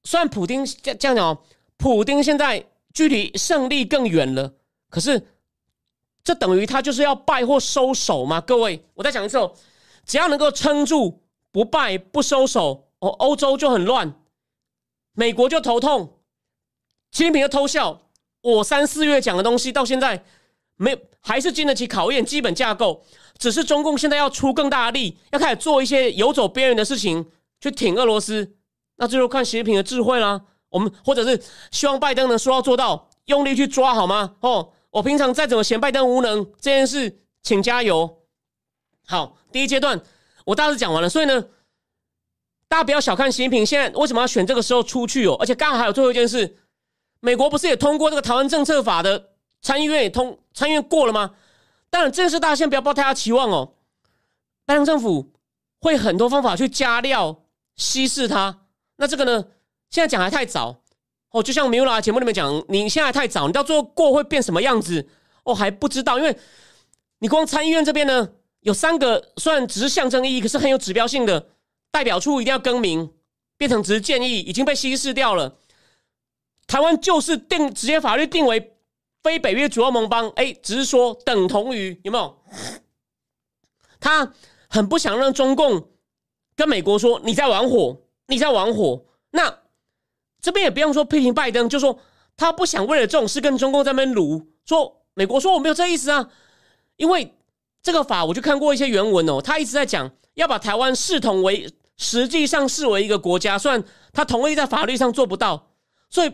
[0.03, 1.43] 虽然普丁这样讲，
[1.77, 4.53] 普丁现在距离胜利更远了，
[4.89, 5.27] 可是
[6.23, 8.41] 这等于他就是要败或收手吗？
[8.41, 9.53] 各位，我再讲一次哦。
[10.05, 14.13] 只要能够撑住，不败不收手，哦，欧洲就很乱，
[15.13, 16.19] 美国就头痛，
[17.11, 18.01] 习近平就偷笑。
[18.41, 20.23] 我三四月讲的东西到现在
[20.77, 23.03] 没还是经得起考验，基本架构
[23.39, 27.25] 只是中共现在要出更大的力，要开始做一些游走边缘的事情
[27.61, 28.55] 去挺俄罗斯。
[28.97, 34.35] 那最后看习近平的智慧啦，我们或者是希望拜登能说到做到，用力去抓好吗？
[34.41, 38.17] 哦，我平常再怎么嫌拜登无能，这件事请加油。
[39.07, 39.99] 好，第一阶段
[40.43, 41.41] 我大致讲完了，所以呢，
[42.67, 46.57] 大家不要小看习近平现在为什么要选这个时候出去哦，而且刚好还有最后一件事，
[47.21, 49.29] 美国不是也通过这个台湾政策法的
[49.61, 51.31] 参议院也通参议院过了吗？
[51.89, 53.73] 当然，这件事大家先不要抱太大期望哦，
[54.65, 55.31] 拜登政府
[55.81, 57.43] 会很多方法去加料
[57.75, 58.65] 稀释它，
[58.97, 59.45] 那这个呢，
[59.89, 60.81] 现在讲还太早
[61.31, 65.07] 哦，就像米拉节目里面讲，你现在太早，你到最后过会变什么样子
[65.43, 66.37] 哦还不知道，因为
[67.19, 68.29] 你光参议院这边呢。
[68.61, 71.47] 有三个，虽然只是象征意义，可是很有指标性的
[71.91, 73.09] 代表处一定要更名，
[73.55, 75.57] 变成只是建议，已经被稀释掉了。
[76.67, 78.75] 台湾就是定直接法律定为
[79.23, 82.37] 非北约主要盟邦，哎，只是说等同于有没有？
[83.99, 84.33] 他
[84.69, 85.89] 很不想让中共
[86.55, 89.05] 跟美国说你在玩火，你在玩火。
[89.31, 89.59] 那
[90.41, 91.99] 这边也不用说批评拜登，就说
[92.37, 96.29] 他不想为了这种事跟中共在那边撸，说美国说我没有这意思啊，
[96.97, 97.35] 因为。
[97.81, 105.71] 这个法我就看过一些原文哦，他一直在讲要把台湾视同为，实际上视为一个国家，虽然他同意在法律上做不到，
[106.09, 106.33] 所以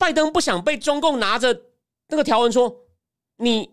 [0.00, 1.60] 拜登不想被中共拿着
[2.08, 2.74] 那个条文说
[3.36, 3.70] 你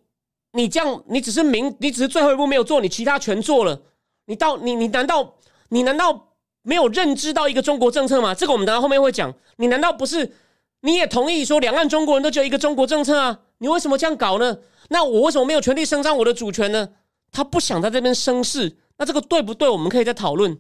[0.51, 3.81] 你这样你只是明你只是最后一步没有做，你其他全做了，
[4.25, 5.35] 你到你你难道
[5.69, 8.35] 你难道没有认知到一个中国政策吗？
[8.35, 10.35] 这个我们等下后面会讲，你难道不是
[10.81, 13.39] 你也同意说两岸中国人都只有一个中国政策啊？
[13.59, 14.59] 你为什么这样搞呢？
[14.89, 16.89] 那我为什么没有权利伸张我的主权呢？
[17.31, 19.67] 他不想在这边生事，那这个对不对？
[19.69, 20.57] 我们可以再讨论，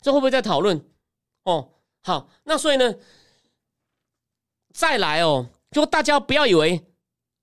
[0.00, 0.84] 这会不会再讨论？
[1.44, 1.70] 哦，
[2.02, 2.94] 好，那所以呢，
[4.72, 6.84] 再来哦，就大家不要以为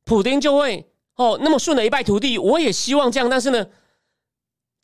[0.05, 2.37] 普丁就会哦那么顺的一败涂地。
[2.37, 3.67] 我也希望这样，但是呢，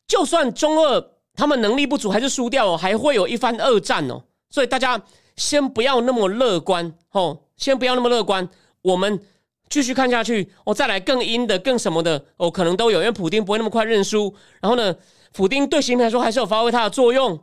[0.06, 4.24] 就算中二他们能力不足，还是输掉哦，还会有一番恶战哦。
[4.50, 5.02] 所以大家
[5.36, 8.48] 先不要那么乐观哦，先不要那么乐观，
[8.82, 9.20] 我们。
[9.68, 14.32] 继续看下去，我再来更阴的、更什么的，哦，可能都有，因为普丁不会那么快认输。
[14.60, 14.94] 然后呢，
[15.32, 17.36] 普丁对习近平来说还是有发挥他的作用。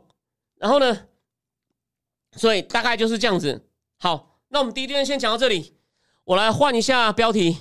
[0.56, 1.00] 然后呢，
[2.34, 3.68] 所以大概就是这样子。
[3.98, 5.74] 好，那我们第一段先讲到这里，
[6.22, 7.58] 我来换一下标题，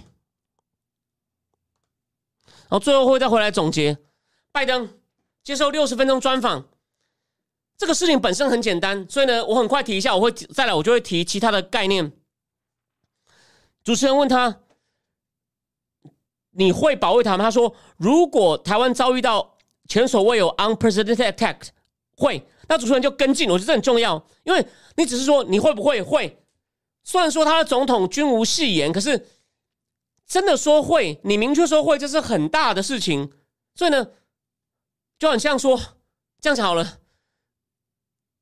[2.45, 3.97] 然后最后会再回来总结。
[4.51, 4.99] 拜登
[5.43, 6.69] 接受六十分钟专访，
[7.79, 12.11] 这个事情本身很简单，所以呢，我很快提一下，我会再来，我就会提其他的概念。
[13.83, 14.61] 主持人问他
[16.53, 19.57] ：“你会保卫他吗？”他说：“如果台湾遭遇到
[19.89, 21.69] 前所未有 unprecedented attack，
[22.15, 24.63] 会。”那主持人就跟进，我觉得这很重要，因为
[24.95, 26.42] 你只是说你会不会会，
[27.03, 29.27] 虽然说他的总统均无戏言，可是
[30.25, 33.31] 真的说会，你明确说会，这是很大的事情。
[33.75, 34.07] 所以呢，
[35.19, 35.79] 就很像说
[36.39, 36.99] 这样子好了，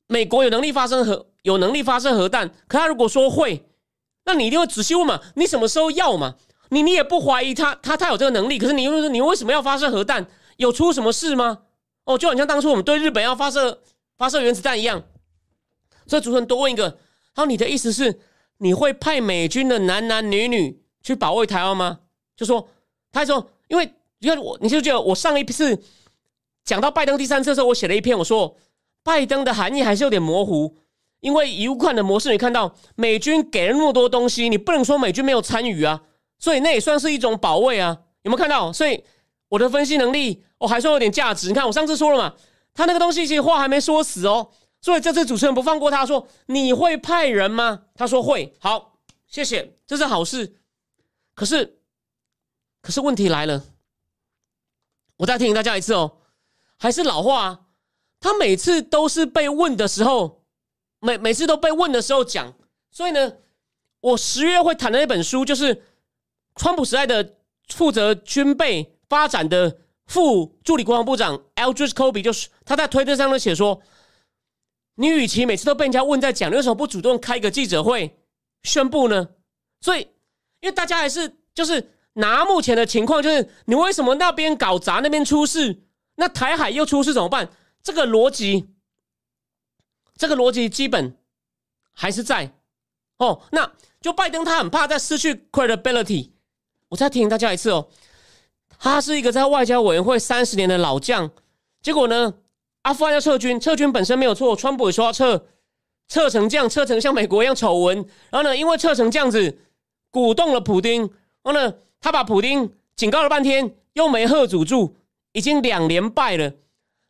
[0.06, 3.68] 美国有能力发生核，有能力发射核弹，可他如果说会，
[4.24, 6.36] 那你一定会仔细问嘛，你什么时候要嘛？
[6.70, 10.26] 你你也不怀疑他，他他有这个能力，可是你又是你为什么要发射核弹？
[10.56, 11.62] 有出什么事吗？
[12.04, 13.82] 哦，就很像当初我们对日本要发射。
[14.18, 15.02] 发射原子弹一样，
[16.06, 16.96] 所以主持人多问一个：
[17.34, 18.20] 好，你的意思是
[18.62, 21.98] 你会派美军的男男女女去保卫台湾吗？
[22.36, 22.68] 就说
[23.10, 25.82] 他说，因为因为我你就觉得我上一次
[26.64, 28.56] 讲到拜登第三次的时候，我写了一篇，我说
[29.02, 30.76] 拜登的含义还是有点模糊，
[31.20, 36.02] 因为以乌克兰的模式，你看到美军给了那么多东西，你不能说美军没有参与啊，
[36.38, 38.72] 所以那也算是一种保卫啊，有没有看到？
[38.72, 39.02] 所以
[39.48, 41.48] 我的分析能力哦还算有点价值。
[41.48, 42.34] 你看我上次说了嘛。
[42.74, 44.48] 他那个东西其实话还没说死哦，
[44.82, 47.84] 所以这次主持人不放过他，说你会派人吗？
[47.94, 48.54] 他说会。
[48.58, 50.56] 好，谢谢，这是好事。
[51.34, 51.78] 可是，
[52.82, 53.64] 可是问题来了，
[55.18, 56.18] 我再提醒大家一次哦，
[56.78, 57.68] 还是老话，
[58.20, 60.42] 他每次都是被问的时候，
[60.98, 62.52] 每每次都被问的时候讲。
[62.90, 63.36] 所以呢，
[64.00, 65.84] 我十月会谈的那本书，就是
[66.56, 67.36] 川普时代的
[67.68, 69.78] 负责军备发展的。
[70.04, 73.80] 副助理国防部长 Aldrich Kobe 就是他在推特上面写说
[74.94, 78.18] ：“你与其每次都被人家问在讲，你为什么不主动开个记者会
[78.62, 79.28] 宣布呢？”
[79.80, 80.00] 所以，
[80.60, 85.82] 因为大家还是就是拿目前的情况，就是你为什么那边搞砸，那边出事，
[86.16, 87.50] 那台海又出事怎么办？
[87.82, 88.68] 这个逻辑，
[90.16, 91.16] 这个逻辑基本
[91.92, 92.54] 还是在
[93.16, 93.42] 哦。
[93.50, 96.30] 那就拜登他很怕再失去 credibility。
[96.90, 97.88] 我再提醒大家一次哦。
[98.78, 101.30] 他是一个在外交委员会三十年的老将，
[101.80, 102.34] 结果呢，
[102.82, 105.46] 阿富汗要撤军，撤军本身没有错，川普也说要撤，
[106.08, 107.96] 撤成这样，撤成像美国一样丑闻，
[108.30, 109.58] 然后呢，因为撤成这样子，
[110.10, 111.02] 鼓动了普丁，
[111.42, 114.96] 然后呢，他把普丁警告了半天，又没喝阻住，
[115.32, 116.52] 已经两连败了，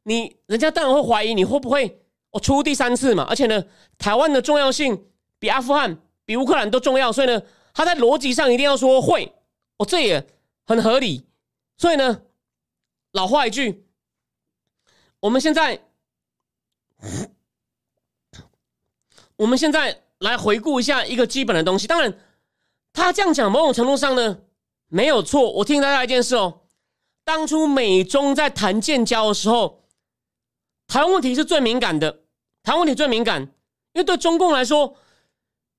[0.05, 3.65] 你人家当然会怀疑你会不会我出第三次嘛，而且呢，
[3.99, 5.05] 台湾的重要性
[5.39, 9.33] 比阿富汗、比乌克兰都重要，所以呢，他在逻辑上一定要说会，
[9.79, 10.27] 哦，这也
[10.67, 11.25] 很合理。
[11.79, 12.23] 所以呢，
[13.13, 13.85] 老话一句，
[15.23, 15.81] 我们现在，
[19.37, 21.87] 我们现在来回顾一下一个基本的东西。
[21.87, 22.13] 当然，
[22.93, 24.41] 他这样讲，某种程度上呢
[24.89, 25.49] 没有错。
[25.53, 26.63] 我提醒大家一件事哦，
[27.23, 29.85] 当初美中在谈建交的时候，
[30.89, 32.11] 台湾问题是最敏感的，
[32.65, 33.43] 台湾问题最敏感，
[33.93, 34.97] 因为对中共来说，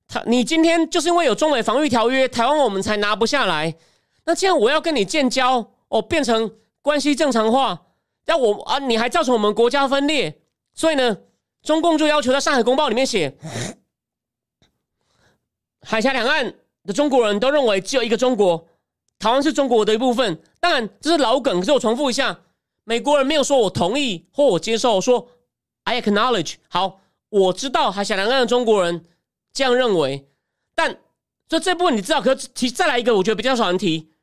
[0.07, 3.75] 他你今天就是因为有中美防御条约，台湾我们才拿不下来。
[4.23, 5.69] 那既然我要跟你建交。
[5.89, 6.51] 哦，变成
[6.81, 7.79] 关系正常化，
[8.25, 10.41] 那我啊，你还造成我们国家分裂，
[10.73, 11.17] 所以呢，
[11.61, 13.37] 中共就要求在上海公报里面写，
[15.81, 16.55] 海峡两岸
[16.85, 18.67] 的中国人都认为只有一个中国，
[19.19, 20.41] 台湾是中国的一部分。
[20.59, 22.39] 当然这是老梗，可是我重复一下，
[22.85, 25.29] 美国人没有说我同意或我接受，说
[25.83, 26.55] I acknowledge。
[26.69, 29.05] 好，我知道海峡两岸的中国人
[29.51, 30.29] 这样认为，
[30.73, 30.97] 但
[31.49, 34.13] 这这部分你知道，可提再来一个，我觉得比较少人提。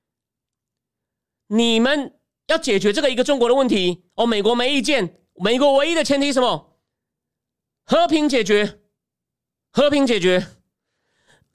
[1.48, 2.14] 你们
[2.50, 5.16] 要解决这个一个中国的问题哦，美国没意见。
[5.36, 6.74] 美国唯一的前提什么？
[7.84, 8.80] 和平解决，
[9.72, 10.44] 和平解决。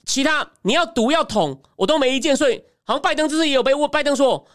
[0.06, 2.34] 其他你要独要统，我都没意见。
[2.34, 4.46] 所以，好像拜登这次也有被问，拜登说，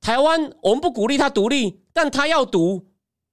[0.00, 2.84] 台湾我们不鼓励他独立，但他要独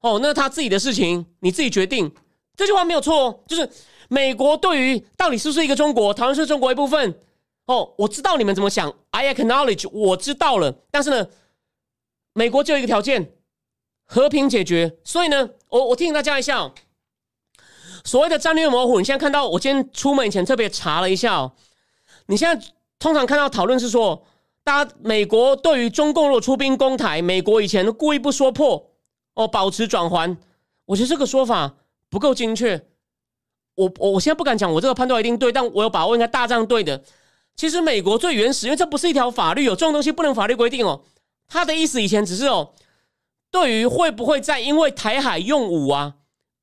[0.01, 2.13] 哦，那他自己的事情，你自己决定。
[2.55, 3.67] 这句话没有错，就是
[4.07, 7.19] 美国对于到底是不是一个中国，台湾是中国一部分
[7.65, 11.27] 哦，我知道你们怎么想，I acknowledge，我知道了，但是呢？
[12.33, 13.33] 美国就一个条件，
[14.05, 14.97] 和平解决。
[15.03, 16.71] 所以呢，我我提醒大家一下，
[18.03, 21.51] 所谓的战略模糊，你现在看到，我今天出门以前特别查了一下哦。
[22.27, 22.67] 你现在
[22.99, 24.25] 通常看到讨论是说，
[24.63, 28.91] 大家美国对于中共若出兵攻台，美国以前故意不说破
[29.33, 30.37] 哦，保持转环。
[30.85, 31.75] 我觉得这个说法
[32.09, 32.85] 不够精确。
[33.75, 37.03] 我我我现在不敢讲，我这个判断一定对，但我有把握应该大仗对的。
[37.55, 41.01] 其实美国最原始，因为这不是一条法律哦，这种东西不能法律规定哦。
[41.51, 42.73] 他的意思以前只是哦，
[43.51, 46.15] 对于会不会再因为台海用武啊，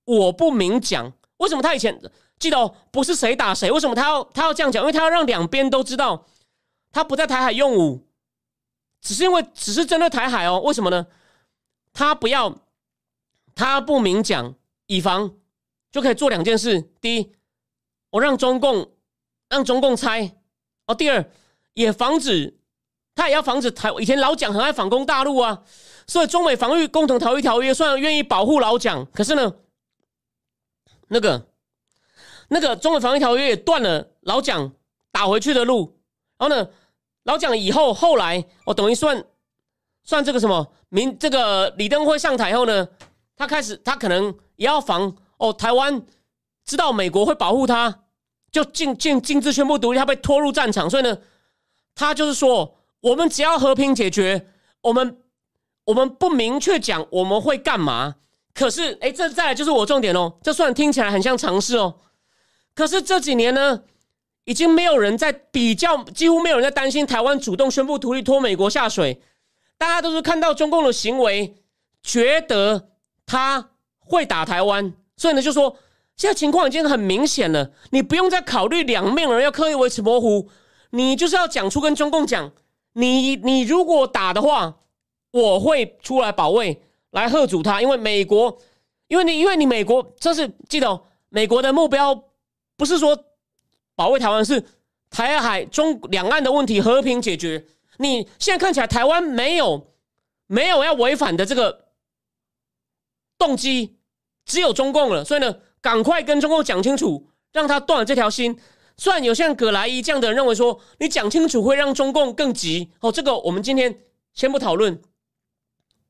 [0.06, 1.12] 我不明讲。
[1.36, 2.00] 为什么他以前
[2.38, 3.70] 记得哦，不是谁打谁。
[3.70, 4.82] 为什么他要他要这样讲？
[4.82, 6.26] 因为他要让两边都知道，
[6.90, 8.08] 他不在台海用武，
[9.02, 10.58] 只是因为只是针对台海哦。
[10.64, 11.06] 为什么呢？
[11.92, 12.56] 他不要，
[13.54, 14.54] 他不明讲，
[14.86, 15.36] 以防
[15.92, 17.32] 就可以做两件事：第一，
[18.08, 18.92] 我让中共
[19.50, 20.34] 让中共猜
[20.86, 21.30] 哦；第二，
[21.74, 22.57] 也防止
[23.18, 23.90] 他也要防止台。
[23.98, 25.62] 以前老蒋很爱反攻大陆啊，
[26.06, 29.52] 所以中美防御共同逃逸条约虽然愿意保护老蒋，可是呢，
[31.08, 31.48] 那个
[32.48, 34.72] 那个中美防御条约也断了老蒋
[35.10, 35.98] 打回去的路。
[36.38, 36.68] 然后呢，
[37.24, 39.24] 老蒋以后后来我等于算。
[40.04, 42.88] 算这个什么民这个李登辉上台后呢，
[43.36, 46.00] 他开始他可能也要防哦，台湾
[46.64, 48.04] 知道美国会保护他，
[48.50, 51.18] 就禁禁禁止宣布独立，他被拖入战场，所以呢，
[51.94, 54.46] 他就是说，我们只要和平解决，
[54.82, 55.18] 我们
[55.84, 58.16] 我们不明确讲我们会干嘛，
[58.54, 62.00] 可是哎，这再来就是我重点哦，这虽然听起来很像尝试哦，
[62.74, 63.82] 可是这几年呢，
[64.44, 69.22] 已经没有人在比较，几乎没有人在担心台湾主动宣布独立拖美国下水。
[69.76, 71.54] 大家都是看到中共的行为，
[72.02, 72.88] 觉得
[73.24, 73.70] 他
[74.00, 75.76] 会打台湾，所以呢，就说
[76.16, 80.50] 现在情况已经很明显了，你不用再考虑两面人要刻意维持模糊，
[80.90, 82.50] 你就是要讲出跟中共讲，
[82.98, 84.74] 你你如果打的话，
[85.30, 88.58] 我会出来保卫，来贺阻他，因为美国，
[89.06, 92.24] 因为你因为你美国，这是记得，美国的目标
[92.76, 93.16] 不是说
[93.94, 94.64] 保卫台湾，是
[95.10, 97.64] 台海中两岸的问题和平解决。
[97.98, 99.86] 你现在看起来台湾没有
[100.48, 101.84] 没有要违反的这个
[103.38, 103.96] 动机，
[104.44, 105.24] 只有中共了。
[105.24, 108.58] 所以呢，赶快跟中共讲清楚，让他断了这条心。
[108.98, 112.90] 虽然有像葛莱伊这样的人认为说，你讲清楚会让中共更急。
[113.00, 114.00] 哦，这个我们今天
[114.34, 115.00] 先不讨论。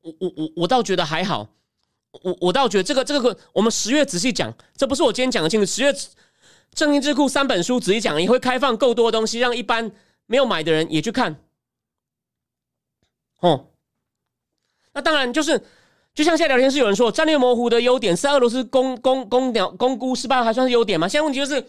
[0.01, 1.47] 我我我我倒觉得还好。
[2.23, 5.65] 我我倒觉得这个这个我们十月仔细讲，这不是我今天讲的清楚。
[5.65, 5.93] 十月
[6.73, 9.91] 正经智库三本书仔细讲，也会开放够多的东西，让一般
[10.25, 11.39] 没有买的人也去看。
[13.41, 13.67] 哦，
[14.93, 15.61] 那当然就是，
[16.15, 21.07] 就像现在聊天室有人说，战略模糊的优点是俄罗斯攻攻攻鸟攻估失败，还算是优点吗？
[21.07, 21.63] 现在问题就是，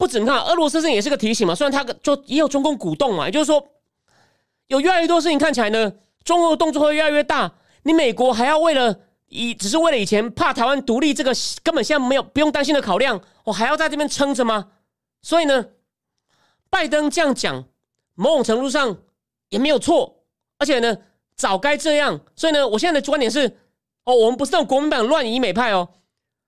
[0.00, 1.54] 不止你看俄罗斯这也是个提醒嘛。
[1.54, 3.68] 虽然他就也有中共鼓动嘛，也就是说，
[4.68, 5.92] 有越来越多事情看起来呢，
[6.24, 7.52] 中俄动作会越来越大。
[7.82, 11.32] 你美国还要为了以只是为了以前怕台湾独立这个
[11.62, 14.68] 根本现在没有不用担心的考量，我还要在这边撑着吗？
[15.22, 15.66] 所以呢，
[16.70, 17.64] 拜登这样讲，
[18.14, 18.96] 某种程度上。
[19.50, 20.22] 也没有错，
[20.58, 20.96] 而且呢，
[21.34, 22.20] 早该这样。
[22.36, 23.58] 所以呢，我现在的观点是：
[24.04, 25.88] 哦，我们不是那种国民党乱以美派哦。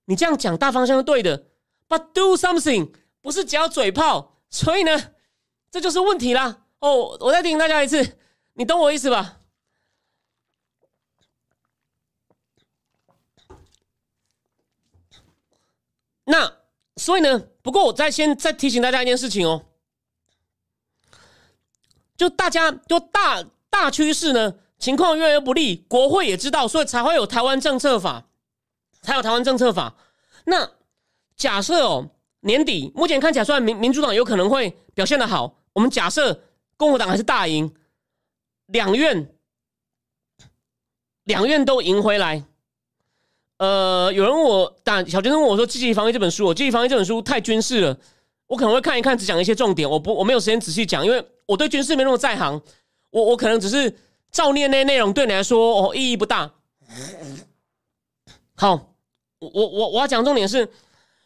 [0.05, 1.47] 你这样讲大方向是对的
[1.89, 2.93] ，but do something
[3.23, 4.43] 不是只要嘴炮。
[4.51, 5.15] 所以呢，
[5.71, 6.67] 这就是问题啦。
[6.81, 8.19] 哦，我再提醒大家一次，
[8.53, 9.39] 你懂我意思吧？
[16.25, 16.59] 那
[16.97, 19.65] 所以呢，不过我再先再提醒大家一件事情哦。
[22.17, 28.29] 就大家就大大趋势呢，情况越来越不利，国会也知道，所以才会有台湾政策法，
[29.01, 29.97] 才有台湾政策法。
[30.45, 30.71] 那
[31.37, 32.11] 假设哦，
[32.43, 36.41] 年底目前看起来，虽然民民主党有可能会表现的好，我们假设
[36.77, 37.75] 共和党还是大赢，
[38.67, 39.35] 两院
[41.25, 42.45] 两院都赢回来。
[43.59, 47.97] 呃，有人问我，但小先生问我说，《积极防御》这本书，《我积极防御》这本书太军事了。
[48.49, 49.89] 我可能会看一看，只讲一些重点。
[49.89, 52.61] 我不，我没有时间仔细讲，因为我对军事没那么在行。
[53.11, 53.97] 我我可能只是
[54.33, 56.51] 照念那些内容，对你来说哦意义不大。
[58.57, 58.95] 好，
[59.39, 60.69] 我我我要讲重点是，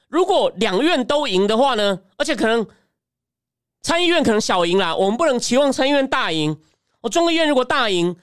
[0.09, 2.67] 如果两院都赢的话呢，而且可能
[3.83, 6.61] 参议院可能小赢啦，我们不能期望参议院大赢。
[7.01, 8.17] 我众议院如果大赢，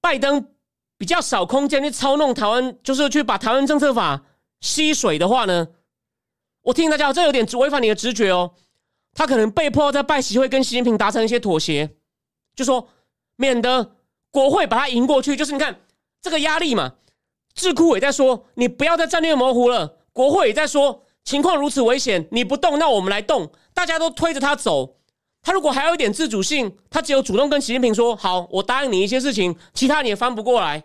[0.00, 0.48] 拜登
[0.96, 4.22] 比较少空间去操弄台湾，就是去把台湾政策法
[4.60, 5.68] 吸水的话呢？
[6.62, 8.54] 我提醒大家，这有点违反你的直觉哦。
[9.12, 11.90] 他可能被迫在拜习会跟习近平达成一些妥协，
[12.56, 12.88] 就说
[13.36, 13.96] 免得
[14.30, 15.36] 国会把他赢过去。
[15.36, 15.80] 就是你看
[16.20, 16.94] 这个压力嘛，
[17.54, 23.52] 智库也在说你不要再战略模糊了，国会也在说情况如此危险，你不动，那我们来动。
[23.74, 24.96] 大家都推着他走，
[25.42, 30.84] 他如果还有一点自主性，他只有主动跟习近平说好，我答应你一些事情，其他你也翻不过来。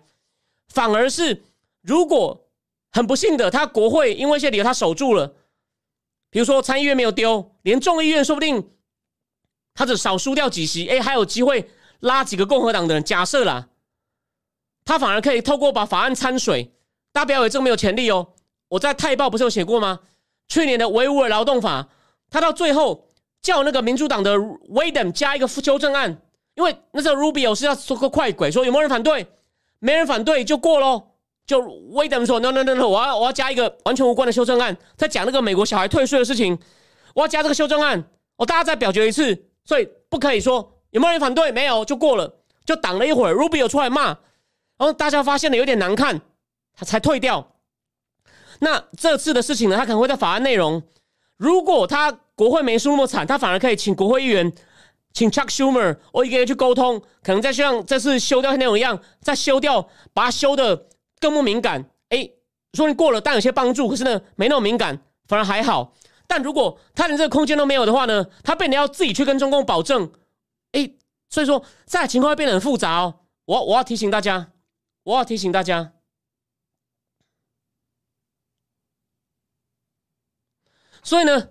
[0.68, 1.44] 反而是
[1.82, 2.48] 如果
[2.92, 5.36] 很不幸的，他国会因为一些理由他守住了。
[6.32, 8.72] 比如说参议院没有丢，连众议院说不定
[9.76, 11.70] 他只少输掉几席，哎，还有机会
[12.00, 13.04] 拉几个共和党的人。
[13.04, 13.70] 假设啦，
[14.84, 16.74] 他反而可以透过把法案掺水。
[17.12, 18.34] 大家不要以为这个没有潜力哦。
[18.70, 20.00] 我在《泰报》不是有写过吗？
[20.48, 21.90] 去年的维吾尔劳动法，
[22.30, 23.10] 他到最后
[23.42, 26.22] 叫那个民主党的 Wadem 加一个修正案，
[26.56, 29.28] 因为那时候 Rubio 是要做个快轨，说有没有人反对？
[29.80, 31.04] 没人反对就过喽。
[31.46, 31.60] 就
[31.94, 36.56] 威登说，no no no no，我要我要加一个完全无关的修正案，在讲那个美国小孩退税的事情，
[37.16, 38.04] 我要加这个修正案，
[38.36, 42.32] 我大家再表决一次，所以不可以说有没有人反对，没有就过了，
[42.66, 44.18] 就挡了一会儿，Rubio 出来骂，然
[44.78, 46.22] 后大家发现了有点难看，
[46.76, 47.56] 他才退掉。
[48.60, 50.82] 那这次的事情呢，他可能会在法案内容，
[51.38, 54.52] 如果他国会没输那么惨，他反而可以请国会议员，
[55.14, 60.86] 请 Chuck Schumer 我一个人去沟通，可能再像这次修掉内容一样，再修掉，把它修的。
[61.22, 62.30] 更不敏感，哎，
[62.72, 65.94] 说你过了，但有些帮助，可是呢，没那么敏感，反而还好。
[66.28, 70.10] 但如果他连这个空间都没有的话呢，他变得要自己去跟中共保证，
[70.72, 70.90] 哎，
[71.30, 73.16] 所以说这情况会变得很复杂哦。
[73.44, 74.54] 我我要提醒大家，
[75.04, 75.92] 我要提醒大家，
[81.04, 81.50] 所以呢，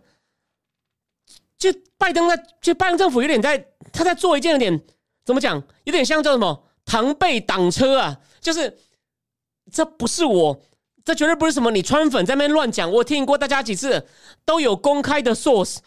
[1.56, 4.80] 就拜登在，就拜登政府有点在，他在做一件有点
[5.24, 8.78] 怎么讲，有点像叫什么螳臂挡车啊，就是。
[9.70, 10.62] 这不是我，
[11.04, 12.90] 这绝对不是什么你川粉在那边乱讲。
[12.90, 14.08] 我听过大家几次
[14.46, 15.80] 都有公开的 source。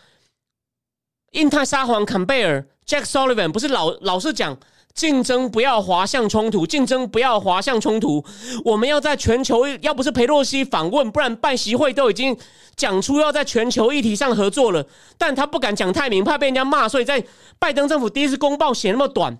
[1.32, 4.56] 印太沙皇坎贝尔 Jack Sullivan 不是老老是讲
[4.94, 8.24] 竞争不要滑向冲突，竞争不要滑向冲突。
[8.66, 12.38] 我们要在全球，要不是裴洛西访问，不然拜习会都已经
[12.76, 14.86] 讲出要在全球议题上合作了。
[15.18, 17.24] 但他不敢讲太明，怕被人家骂，所以在
[17.58, 19.38] 拜登政府第一次公报写那么短。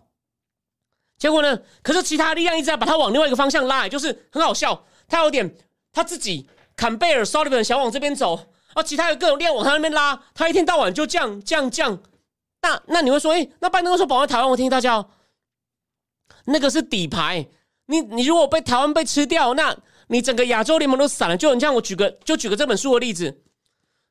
[1.18, 1.60] 结果呢？
[1.84, 4.84] 可是其他力量一直在把他往另外一个方向拉，就是很好笑。
[5.08, 5.56] 他有点
[5.94, 10.20] 他自己坎贝尔、Sullivan 想往这边走，而其他的各种力量往他那边拉。
[10.34, 12.00] 他一天到晚就降降降。
[12.64, 15.06] 那那你会说，哎，那拜登说保卫台湾，我听大家，
[16.46, 17.48] 那个是底牌。
[17.88, 19.76] 你你如果被台湾被吃掉，那
[20.08, 21.36] 你整个亚洲联盟都散了。
[21.36, 23.42] 就你像我举个就举个这本书的例子，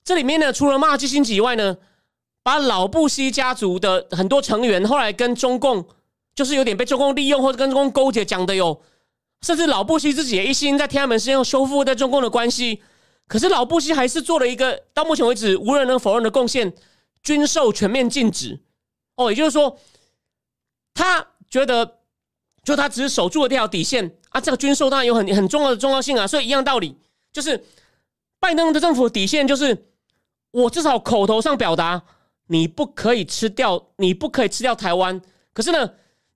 [0.04, 1.76] 这里面呢，除了骂基辛格以外呢，
[2.42, 5.86] 把老布希家族的很多成员后来跟中共。
[6.32, 8.80] 就是有点被中共利用或者跟中共勾结，讲的有，
[9.42, 12.82] 甚至老布希自己也一心在天安门事件修复在中共的关系。
[13.26, 16.72] 可是老布希还是做了一个到目前为止无人能否认的贡献：
[17.22, 18.60] 军售全面禁止。
[19.16, 19.76] 哦，也就是说，
[20.94, 21.98] 他觉得
[22.64, 24.40] 就他只是守住了这条底线啊。
[24.40, 26.26] 这个军售当然有很很重要的重要性啊。
[26.26, 26.96] 所以一样道理，
[27.32, 27.64] 就是
[28.38, 29.86] 拜登的政府底线就是，
[30.50, 32.02] 我至少口头上表达，
[32.46, 35.20] 你不可以吃掉，你不可以吃掉台湾。
[35.52, 35.90] 可是呢？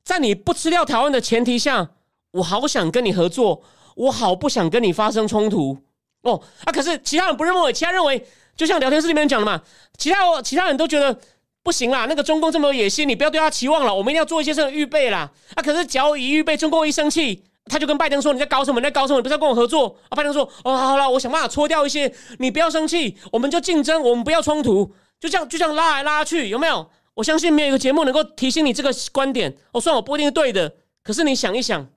[0.04, 1.88] 在你不吃掉台湾的前提下，
[2.32, 3.62] 我好想跟你合作，
[3.94, 5.78] 我好不想跟你发生冲突
[6.20, 6.70] 哦啊！
[6.70, 8.22] 可是其他人不认为，其他认为，
[8.54, 9.62] 就像聊天室里面讲的嘛，
[9.96, 11.18] 其他其他人都觉得
[11.64, 12.06] 不行啦。
[12.06, 15.62] 那个中共这么有野心，你不要对他期望了，我们一定要做一些这种预备啦啊！
[15.62, 18.78] 可是只要一预备，中共一生气，他就跟拜登说：“你在搞什么？
[18.78, 19.18] 你在搞什么？
[19.18, 29.56] 你不是要跟我合作啊？”拜登说：“哦，好了，我想办法搓掉一些，你不要生气，我们就竞争，我们不要冲突，就这样，就这样拉来拉去，有没有？”我相信没有一个节目能够提醒你这个观点。
[29.72, 31.88] 哦，算我不一定是对的，可是你想一想，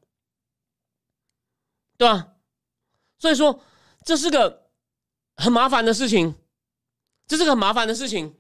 [1.98, 2.28] 对吧？
[3.18, 3.60] 所以说
[4.06, 4.68] 这是个
[5.36, 6.36] 很麻烦的事情，
[7.28, 8.37] 这是个很麻烦的事情。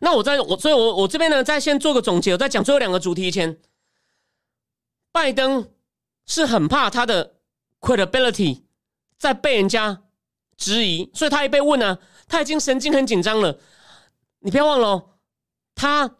[0.00, 2.32] 那我在我，所以我我这边呢，再先做个总结。
[2.32, 3.58] 我在讲最后两个主题前，
[5.12, 5.68] 拜登
[6.26, 7.34] 是很怕他的
[7.80, 8.62] credibility
[9.18, 10.02] 在被人家
[10.56, 13.58] 质疑，所以他一被问呢，他已经神经很紧张了。
[14.40, 15.04] 你不要忘了，
[15.74, 16.14] 他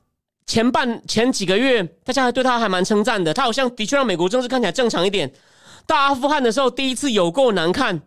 [0.47, 3.33] 前半前几个月，大家还对他还蛮称赞的。
[3.33, 5.33] 他好像的确让美国政治看起来正常一点。
[5.87, 8.03] 到阿富汗的时候，第一次有够难看，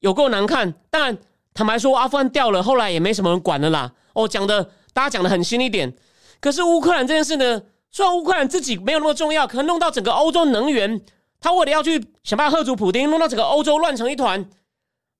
[0.00, 0.72] 有够难看。
[0.88, 1.18] 当然，
[1.52, 3.92] 坦白说，阿富汗掉了，后来也没什么人管了啦。
[4.14, 5.94] 哦，讲的大家讲的很新一点。
[6.40, 11.04] 可是乌克兰这件事呢，虽然乌克兰自己没有那么重要，可能弄到整个欧洲能源，
[11.40, 14.48] 他为了要去想办法喝阻普丁，弄到整个欧洲乱成一团。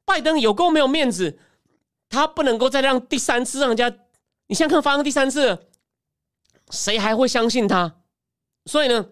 [0.07, 1.39] 拜登有够没有面子，
[2.09, 3.91] 他不能够再让第三次让人家。
[4.47, 5.67] 你现在看发生第三次，
[6.71, 7.97] 谁还会相信他？
[8.67, 9.07] 所以呢，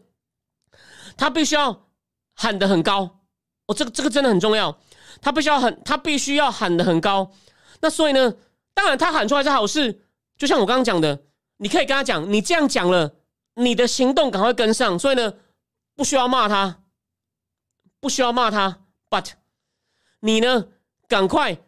[1.16, 1.88] 他必须要
[2.34, 3.20] 喊得很高。
[3.66, 4.78] 哦，这个这个真的很重要。
[5.22, 7.32] 他必须要很，他必须要喊得很高。
[7.80, 8.34] 那所以呢，
[8.74, 10.02] 当然他喊出来是好事。
[10.43, 11.22] 就像我刚刚讲的，
[11.59, 13.14] 你可以跟他讲，你这样讲了，
[13.55, 14.99] 你的行动赶快跟上。
[14.99, 15.34] 所以呢，
[15.95, 16.82] 不需要骂他，
[18.01, 19.34] 不需要骂他，but
[20.18, 20.66] 你呢，
[21.07, 21.59] 赶快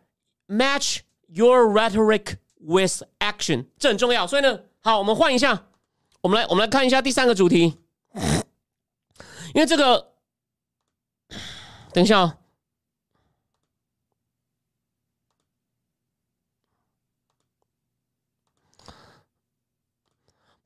[0.49, 2.39] match your rhetoric。
[2.67, 4.27] With action，这很重要。
[4.27, 5.67] 所以呢，好，我们换一下，
[6.23, 7.79] 我们来，我们来看一下第三个主题。
[9.55, 10.15] 因为这个，
[11.93, 12.39] 等一下哦，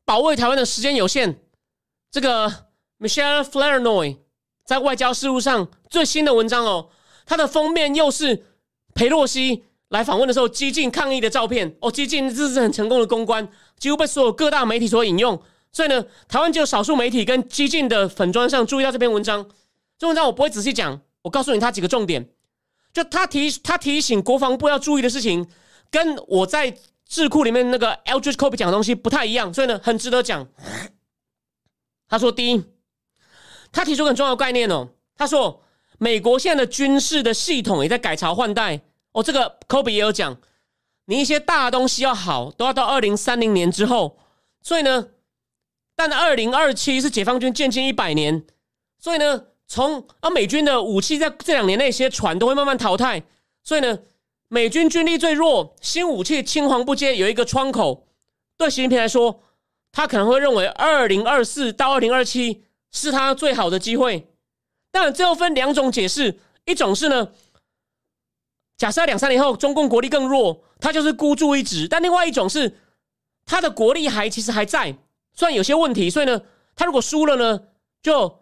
[0.08, 1.38] 保卫台湾的时间有限。
[2.10, 2.50] 这个
[2.98, 4.16] Michelle Flournoy
[4.64, 6.88] 在外交事务上最新的文章哦，
[7.26, 8.46] 它的封面又是
[8.94, 9.64] 裴洛西。
[9.90, 13.46] 来访问的时候，激进抗议的照片哦，激进这是很成功的公关，
[13.78, 15.38] 几乎被所有各大媒体所引用。
[15.72, 19.46] 所以呢，台湾只有少数媒体跟激进的粉砖上注意到这篇文章。
[19.98, 22.30] 这文章我不会仔细讲，我告诉你他几个重点。
[22.94, 25.46] 就他提他提醒国防部要注意的事情，
[25.90, 26.74] 跟我在
[27.08, 30.46] 智库里面那个 Eldridge Copy 讲的东西不太一样，所以呢，很值得讲。
[32.08, 32.62] 他说，第一，
[33.72, 34.88] 他提出很重要的概念哦。
[35.16, 35.62] 他说，
[35.98, 38.80] 美国现在的军事的系统也在改朝换代。
[39.12, 40.36] 哦，这个 Kobe 也有讲，
[41.06, 44.18] 你一些大东西要好，都要到二零三零年之后。
[44.62, 45.08] 所以呢，
[45.96, 48.44] 但二零二七是解放军建军一百年，
[48.98, 49.44] 所以呢。
[49.70, 53.22] 从而美军的武器在这两年内，些船都会慢慢淘汰，
[53.62, 53.98] 所以呢，
[54.48, 58.08] 美军军力最弱，新武器青黄不接，有一个窗口。
[58.56, 59.42] 对习近平来说，
[59.92, 64.28] 他可能会认为二零二四到二零二七是他最好的机会。
[64.90, 67.32] 但最后分两种解释，一种是呢，
[68.76, 72.78] 假设两三年后中共国力更弱，他就是孤注一掷；但另外一种是
[73.44, 74.96] 他的国力还其实还在，
[75.34, 76.40] 虽然有些问题，所以呢，
[76.74, 77.64] 他如果输了呢，
[78.02, 78.40] 就。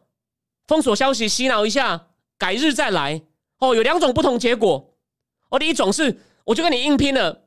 [0.69, 3.23] 封锁消息，洗脑一下，改日再来。
[3.61, 4.96] 哦，有两种不同结果。
[5.49, 7.47] 哦，第一种是，我就跟你硬拼了，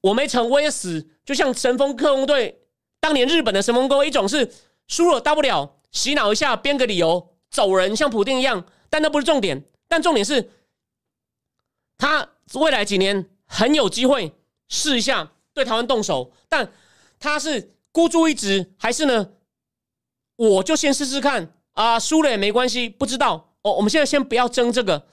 [0.00, 2.62] 我没成我也死，就像神风特工队
[3.00, 4.04] 当年日本的神风沟。
[4.04, 4.52] 一种是
[4.88, 8.66] 输了大不了洗脑一下，编个理由走人，像普丁一样。
[8.90, 10.50] 但那不是重点，但重点是，
[11.98, 14.32] 他未来几年很有机会
[14.68, 16.32] 试一下对台湾动手。
[16.48, 16.72] 但
[17.18, 19.32] 他是孤注一掷，还是呢？
[20.36, 21.52] 我就先试试看。
[21.72, 23.72] 啊，输了也没关系，不知道哦。
[23.72, 25.08] 我们现在先不要争这个，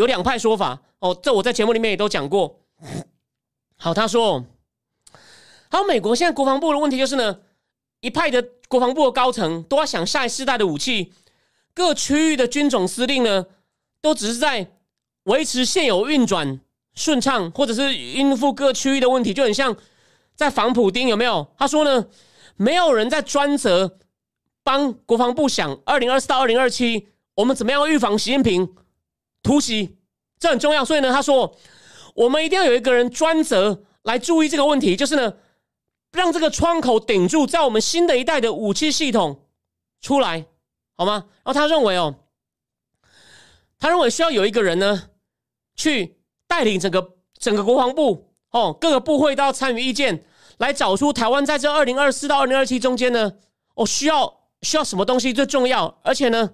[0.00, 1.16] 有两派说法哦。
[1.22, 2.58] 这我在节目里面也都讲过。
[3.76, 4.44] 好，他说，
[5.68, 7.40] 好，美国现在国防部的问题就是呢，
[8.00, 11.12] 一派的国防部的高层都要想下一世代的武器，
[11.74, 13.46] 各区域的军种司令呢，
[14.00, 14.72] 都只是在
[15.24, 16.60] 维持现有运转
[16.94, 19.76] 顺畅，或者是应付各区域的问题，就很像
[20.34, 21.46] 在防普丁，有没有？
[21.58, 22.06] 他说呢，
[22.56, 23.98] 没有人在专责。
[24.62, 28.74] 帮国防部想，二零二四到二零二七，我们怎么样预防习近平
[29.42, 29.98] 突袭？
[30.38, 30.84] 这很重要。
[30.84, 31.56] 所以呢，他说，
[32.14, 35.34] 我们一定要有一个人专责来注意这个问题，就是呢，
[36.12, 39.46] 让这个窗口顶住，在我们新的一代的武器系统
[40.00, 40.46] 出来，
[40.96, 41.26] 好吗？
[41.42, 42.16] 然后他认为哦，
[43.78, 45.10] 他认为需要有一个人呢，
[45.74, 50.24] 去带领整个整个国防部哦，各个部会都要参与意见，
[50.58, 53.32] 来找出台湾在这二零二四到二零二七中间呢，
[53.74, 54.40] 哦，需要。
[54.62, 55.98] 需要什么东西最重要？
[56.02, 56.50] 而且呢，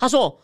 [0.00, 0.42] 他说，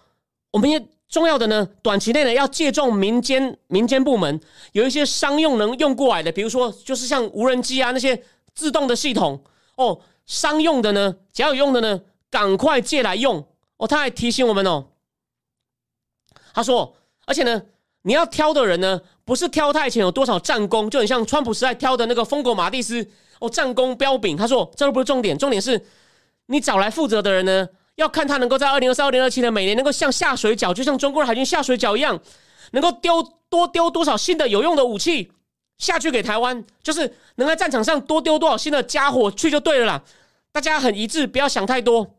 [0.51, 4.41] 我们也重要的呢，短期内呢要借重民间民间部门
[4.73, 8.23] 有一些商用能用过来的，比如说就是像无人机啊那些
[8.55, 9.43] 自动的系统
[9.77, 13.87] 哦，商用的呢，只要有用的呢，赶快借来用哦。
[13.87, 14.87] 他还提醒我们哦，
[16.55, 17.63] 他说，而且呢，
[18.03, 23.07] 你要挑的人呢，不是挑他以前有多少战功，就很像川普时代挑的那个疯狗马蒂斯。
[23.39, 25.79] 哦，战功彪炳，他说这都不是重点，重点是
[26.47, 32.19] 你找来负责的人呢，要看他能够在二零二三、二零二七年每年能够像下水饺，就像中国的海军下水饺一样，
[32.73, 35.33] 能够丢多丢多少新的有用的武器
[35.79, 40.03] 下去给台湾，就是能在战场上多丢多少新的家伙去就对了啦。
[40.53, 42.15] 大家很一致，不要想太多。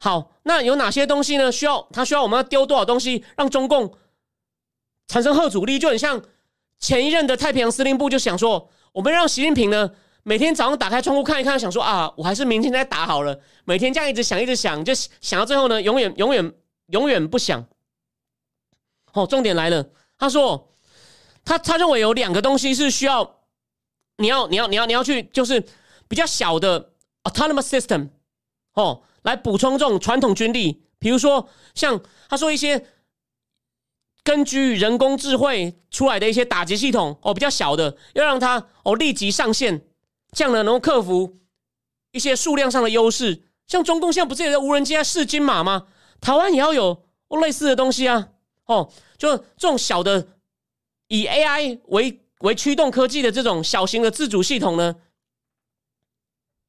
[0.00, 1.52] 好，那有哪些东西呢？
[1.52, 3.94] 需要他需要我们要丢多少东西，让中共
[5.08, 6.22] 产生核阻力，就很像
[6.78, 9.90] 前一任的太平洋司令部就想说，我们让习近平呢。
[10.26, 13.38] 每天早上打开窗户看一看，想说啊，我还是明天再打好了。
[13.64, 16.52] 每天这样一直想，一直想，就想到最后呢，永远、永远、
[16.86, 17.66] 永远不想。
[19.12, 20.72] 哦，重点来了，他说，
[21.44, 23.42] 他他认为有两个东西是需要，
[24.16, 25.62] 你要、你要、你要、你要去，就是
[26.08, 26.92] 比较小的
[27.24, 28.08] autonomous system，
[28.72, 32.00] 哦，来补充这种传统军力，比如说像
[32.30, 32.86] 他说一些
[34.22, 39.82] 根据人工智慧出来的一些打击系统，哦，比较小的，要让它哦立即上线。
[40.34, 41.38] 这样呢，能够克服
[42.10, 43.44] 一些数量上的优势。
[43.66, 45.86] 像中共现在不是有无人机在试金马吗？
[46.20, 47.02] 台湾也要有
[47.40, 48.28] 类似的东西啊！
[48.66, 50.28] 哦，就这种小的
[51.08, 54.96] 以 AI 为为驱动科技的这种小型的自主系统呢，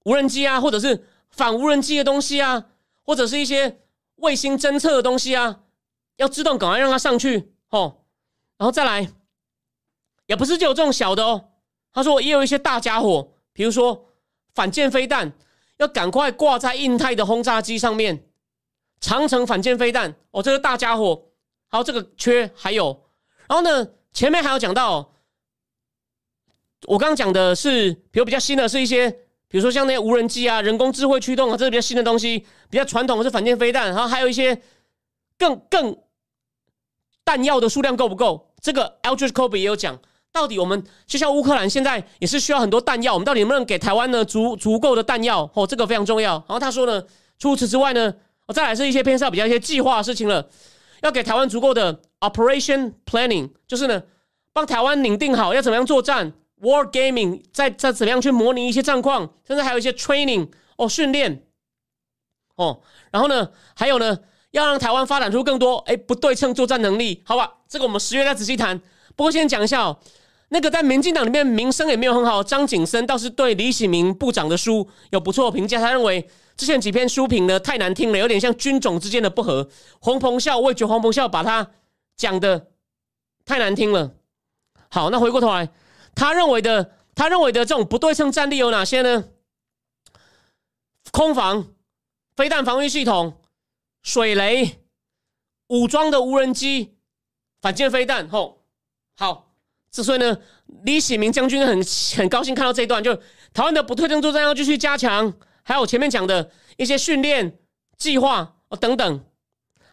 [0.06, 2.68] 无人机啊，或者是反无人机的东西啊，
[3.02, 3.82] 或者是一些
[4.16, 5.64] 卫星侦测的东西啊，
[6.16, 8.04] 要自动赶快让它上去哦。
[8.58, 9.12] 然后再来，
[10.28, 11.50] 也不是只有这种小的哦。
[11.92, 13.34] 他说也有一些大家伙。
[13.56, 14.10] 比如说
[14.54, 15.32] 反舰飞弹，
[15.78, 18.26] 要赶快挂在印太的轰炸机上面，
[19.00, 21.30] 长城反舰飞弹哦，这个大家伙，
[21.70, 23.06] 还有这个缺还有，
[23.48, 25.14] 然后呢，前面还有讲到，
[26.88, 29.10] 我刚刚讲的是，比如比较新的是一些，
[29.48, 34.62] 比如说像那些无人机啊，人工智慧驱动啊，这是比较新的东西，比较传统的是反舰飞弹，然后还有一些
[35.38, 35.98] 更更
[37.24, 38.54] 弹药的数量够不够？
[38.62, 39.98] 这个 Aldrich Kobe 也有讲。
[40.36, 45.50] 到底我们就像乌克兰现在也是需要很多弹药，我们到底能不能给台湾呢足足够的弹药？
[45.54, 46.34] 哦，这个非常重要。
[46.34, 47.02] 然后他说呢，
[47.40, 48.14] 除此之外呢，
[48.46, 50.46] 哦，再来是一些偏向比较一些计划的事情了，
[51.02, 54.04] 要给台湾足够的 operation planning，就是呢，
[54.52, 61.44] 帮台湾拟定好要怎么样作战，war gaming，再再怎么样去模拟一些战况，甚至还有一些 training 哦训练
[62.58, 64.20] 哦，然后呢，还有呢，
[64.52, 67.54] 要让台湾发展出更多哎不对称作战能力，好吧？
[67.70, 68.82] 这个我们十月再仔细谈。
[69.16, 69.98] 不过先讲一下哦。
[70.50, 75.80] 那个在民进党里面名声也没有很好，张景森倒是对李喜明部长的书有不错评价。
[75.80, 79.68] 他认为之前几篇书评呢太难听了，有点像军种之间的不和。
[80.00, 81.72] 黄鹏孝我也觉得黄鹏孝把他
[82.16, 82.68] 讲的
[83.44, 84.16] 太难听了。
[84.90, 85.70] 好，那回过头来，
[86.14, 89.26] 他认为的他认为的这种不对称战力有哪些呢？
[91.12, 91.74] 空防、
[92.36, 93.42] 飞弹防御系统、
[94.04, 94.80] 水雷、
[95.68, 96.96] 武装的无人机、
[97.62, 98.30] 反舰飞弹。
[98.30, 98.62] 吼，
[99.18, 99.55] 好。
[100.04, 100.38] 所以呢，
[100.84, 101.82] 李喜明将军很
[102.18, 103.16] 很高兴看到这一段，就
[103.54, 105.34] 台湾的不对称作战要继续加强，
[105.64, 107.58] 还有前面讲的一些训练
[107.98, 109.08] 计划哦等等。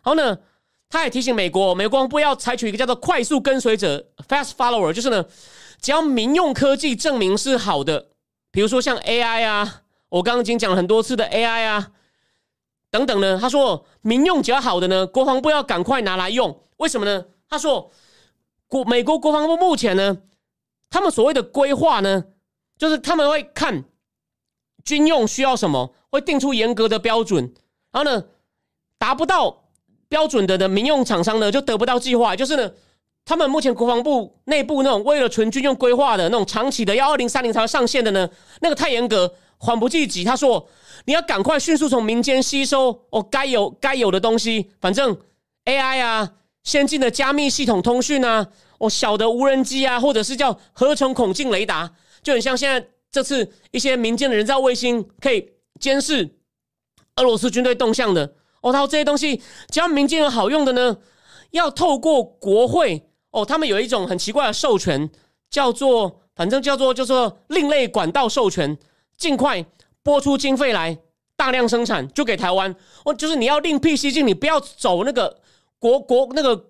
[0.02, 0.38] 然后呢，
[0.88, 5.24] 他也提醒美国，美国国防部要采取一个叫做快速跟随者 （fast follower），就是呢，
[5.80, 8.08] 只要民用科技证明是好的，
[8.50, 11.92] 比如说像 AI 啊，我刚刚已经讲了很多次的 AI 啊
[12.90, 13.38] 等等呢。
[13.40, 16.60] 他说，民用只要好的呢，国防部要赶快拿来用。
[16.78, 17.24] 为什么呢？
[17.48, 17.92] 他说。
[18.72, 20.16] 国美国国防部目前呢，
[20.88, 22.24] 他们所谓的规划呢，
[22.78, 23.84] 就是他们会看
[24.82, 27.52] 军用需要什么，会定出严格的标准，
[27.90, 28.24] 然后呢，
[28.96, 29.64] 达不到
[30.08, 32.34] 标准的的民用厂商呢，就得不到计划。
[32.34, 32.72] 就是呢，
[33.26, 38.26] 他们目前国防部内部那种为了纯军用规划的那种长期的要二零三零才会上线的呢，
[38.62, 40.24] 那个太严格，缓不济急。
[40.24, 40.66] 他说，
[41.04, 45.14] 你要赶快迅速从民间吸收哦该有该有的东西，反正
[45.66, 46.32] AI 啊。
[46.64, 48.46] 先进的加密系统通讯啊，
[48.78, 51.92] 哦，小的无人机啊，或者是叫合成孔径雷达，
[52.22, 55.50] 就很像现在这次一些民间的人造卫星可以
[55.80, 56.36] 监视
[57.16, 58.34] 俄罗斯军队动向的。
[58.60, 60.96] 哦，他说这些东西只要民间有好用的呢，
[61.50, 65.10] 要透过国会哦，他们有一种很奇怪的授权，
[65.50, 68.78] 叫做反正叫做叫做另类管道授权，
[69.16, 69.66] 尽快
[70.04, 70.96] 拨出经费来
[71.36, 72.72] 大量生产，就给台湾。
[73.04, 75.41] 哦，就是你要另辟蹊径，你不要走那个。
[75.82, 76.68] 国国那个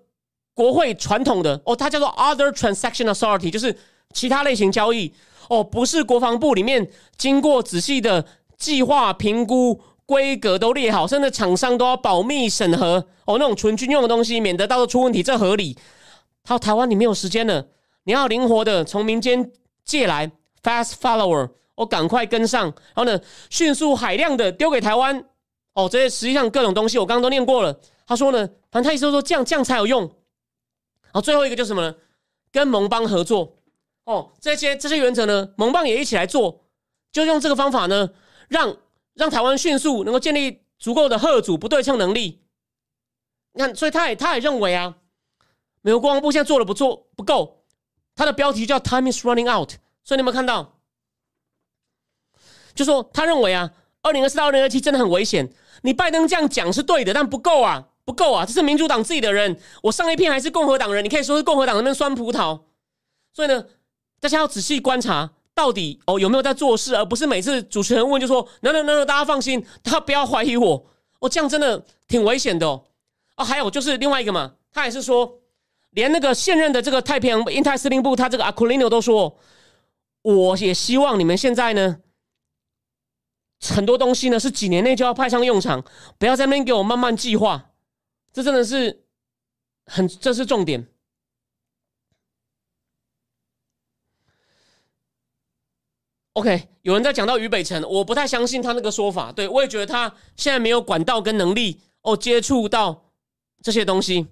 [0.55, 3.77] 国会传统的哦，它叫做 Other Transaction Authority，就是
[4.11, 5.13] 其他类型交易
[5.49, 8.25] 哦，不是国防部里面经过仔细的
[8.57, 15.77] 计划评估、规格都列好，甚至厂商都要保密审核哦，那种纯军用的东西，免得到时候出问题，这合理。
[16.43, 17.67] 他台湾你没有时间了，
[18.05, 19.51] 你要灵活的从民间
[19.85, 20.31] 借来
[20.63, 22.63] Fast Follower，我赶快跟上，
[22.95, 23.19] 然后呢，
[23.51, 25.23] 迅速海量的丢给台湾
[25.75, 27.79] 哦，这些实际上各种东西我刚刚都念过了。
[28.05, 30.03] 他说呢，反正他意思说这样这样才有用。
[30.03, 31.95] 然后最后一个就是什么呢？
[32.51, 33.57] 跟盟邦合作
[34.05, 36.65] 哦，这些这些原则呢，盟邦也一起来做，
[37.11, 38.09] 就用这个方法呢，
[38.49, 38.77] 让
[39.13, 42.41] 让台湾迅速能够建立足够的核主不对称能力。
[43.53, 44.97] 你看，所以他也他也认为啊，
[45.81, 47.63] 美国国防部现在做的不做不够，
[48.15, 49.71] 他的标题叫 “Time is running out”。
[50.03, 50.79] 所以你有没有看到？
[52.75, 55.53] 就说他认为啊，二零二四到二零二七真的很危险。
[55.83, 57.89] 你拜登这样讲是对的，但不够啊。
[58.05, 58.45] 不够啊！
[58.45, 62.59] 这是民主党自己的人，我上一篇还是共和党人，你可以说是共和党那边酸葡萄。
[63.33, 63.65] 所以呢，
[64.19, 70.85] 大家要仔细观察，到底哦有没有在做事，而不是每次主持人问就说 “no no no”，大家放心，他不要怀疑我。
[71.19, 72.83] 哦，这样真的挺危险的哦。
[73.37, 75.39] 哦，还有就是另外一个嘛，他也是说，
[75.91, 79.39] 连那个现任的这个太平洋印太司令部，他这个阿库林纽都说，
[80.23, 81.99] 我也希望你们现在呢，
[83.61, 85.83] 很多东西呢是几年内就要派上用场，
[86.17, 87.69] 不要在那边给我慢慢计划。
[88.33, 89.05] 这真的是
[89.85, 90.85] 很，这是重点。
[96.33, 99.31] OK，有人在讲到俞北辰，我不太相信他那个说法。
[99.31, 103.11] 对我也觉得他现在没有管道跟能力哦，接触到
[103.61, 104.25] 这些东西。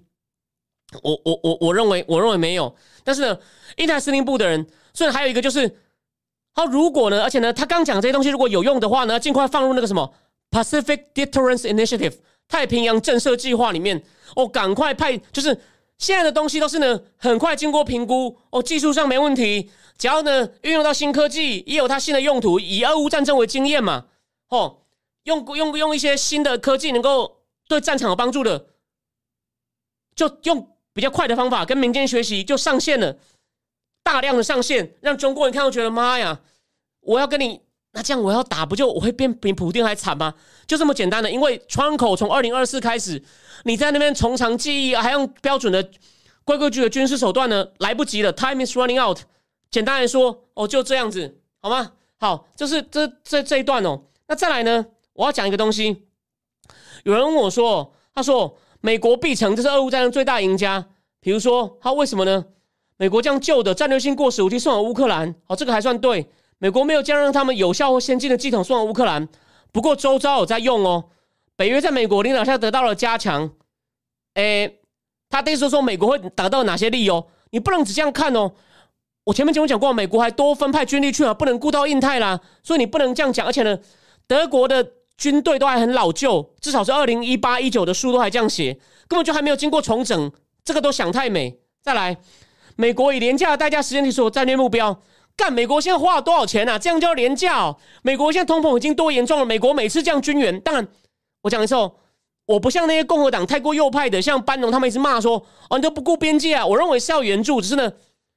[1.00, 2.74] 我我我我认为我认为没有。
[3.04, 3.38] 但是呢，
[3.76, 5.78] 印太司令部的人，虽然还有一个就是，
[6.52, 10.12] 他如果呢，而且呢，他刚讲这些东西如果有用的话呢，尽快放入那个什么
[10.50, 12.18] Pacific Deterrence Initiative。
[12.48, 14.02] 太平洋震慑计划里面，
[14.36, 15.58] 哦，赶快派，就是
[15.96, 24.06] 现在的东西都是呢，很快经过评估，哦，技术上没问题，只要呢运用到新科技，也有它新的用途，以俄乌战争为经验嘛，
[24.48, 24.80] 哦，
[25.24, 28.66] 用用用一些新的科技能够对战场有帮助的，
[30.14, 33.16] 就用比较快的方法跟民间学习，就上线了，
[34.02, 36.40] 大量的上线，让中国人看到觉得妈呀，
[37.00, 37.62] 我要跟你。
[37.92, 40.34] 那这样我要打不就我会变比普丁还惨吗？
[40.66, 43.22] 就这么简单的，因为窗口从二零二四开始，
[43.64, 45.90] 你在那边从长计议，还用标准的
[46.44, 49.18] 规规矩的军事手段呢，来不及了，time is running out。
[49.70, 51.92] 简单来说，哦，就这样子，好吗？
[52.18, 54.02] 好，就是这这这一段哦。
[54.26, 56.04] 那再来呢，我要讲一个东西，
[57.04, 60.86] 有人问我说：“他说美国必成，这是俄乌战争最大赢家。
[61.20, 62.46] 比如说，他为什么呢？
[62.96, 66.26] 美国将旧的战略性过时武器送往乌克兰，哦，这个还算对。
[66.62, 69.28] 美国没有将让他们有效或先进的系统送往乌克兰，
[69.72, 71.06] 不过周遭有在用哦。
[71.56, 73.50] 北约在美国领导下得到了加强。
[74.34, 74.78] 诶，
[75.28, 77.26] 他的意思说美国会达到哪些利益哦？
[77.50, 78.52] 你不能只这样看哦。
[79.24, 83.44] 我前面节目讲过，美国还多分派军力去啊，不能顾到印太啦，所以你不能这样讲。
[83.44, 83.76] 而且呢，
[84.28, 84.92] 德国的。
[85.18, 88.72] 军队都还很老旧，至少是二零一八一九的书都还这样写，
[89.06, 90.32] 根本就还没有经过重整，
[90.64, 91.60] 这个都想太美。
[91.80, 92.16] 再来，
[92.74, 95.00] 美国以廉价的代价实现所战略目标，
[95.42, 96.78] 干美国现在花了多少钱啊？
[96.78, 97.58] 这样叫廉价？
[97.58, 97.76] 哦？
[98.02, 99.44] 美国现在通膨已经多严重了？
[99.44, 100.86] 美国每次降军援，当然
[101.40, 101.96] 我讲的时候，
[102.46, 106.64] 我不像那些共和党太过右派的，像班农他们一直骂说，哦你都不顾边界啊！
[106.64, 107.90] 我认为是要援助，只是呢，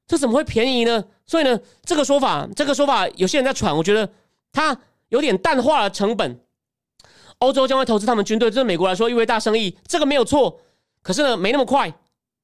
[0.07, 1.03] 这怎么会便宜呢？
[1.27, 4.09] 所以呢，这个说法，这个说法有些人在传，我觉得
[4.51, 4.75] 他
[5.09, 6.39] 有点淡化了成本。
[7.37, 10.59] 欧洲将会投资他们军队，这对美国来说意味大生意，这个没有错。
[11.03, 11.93] 可是呢，没那么快。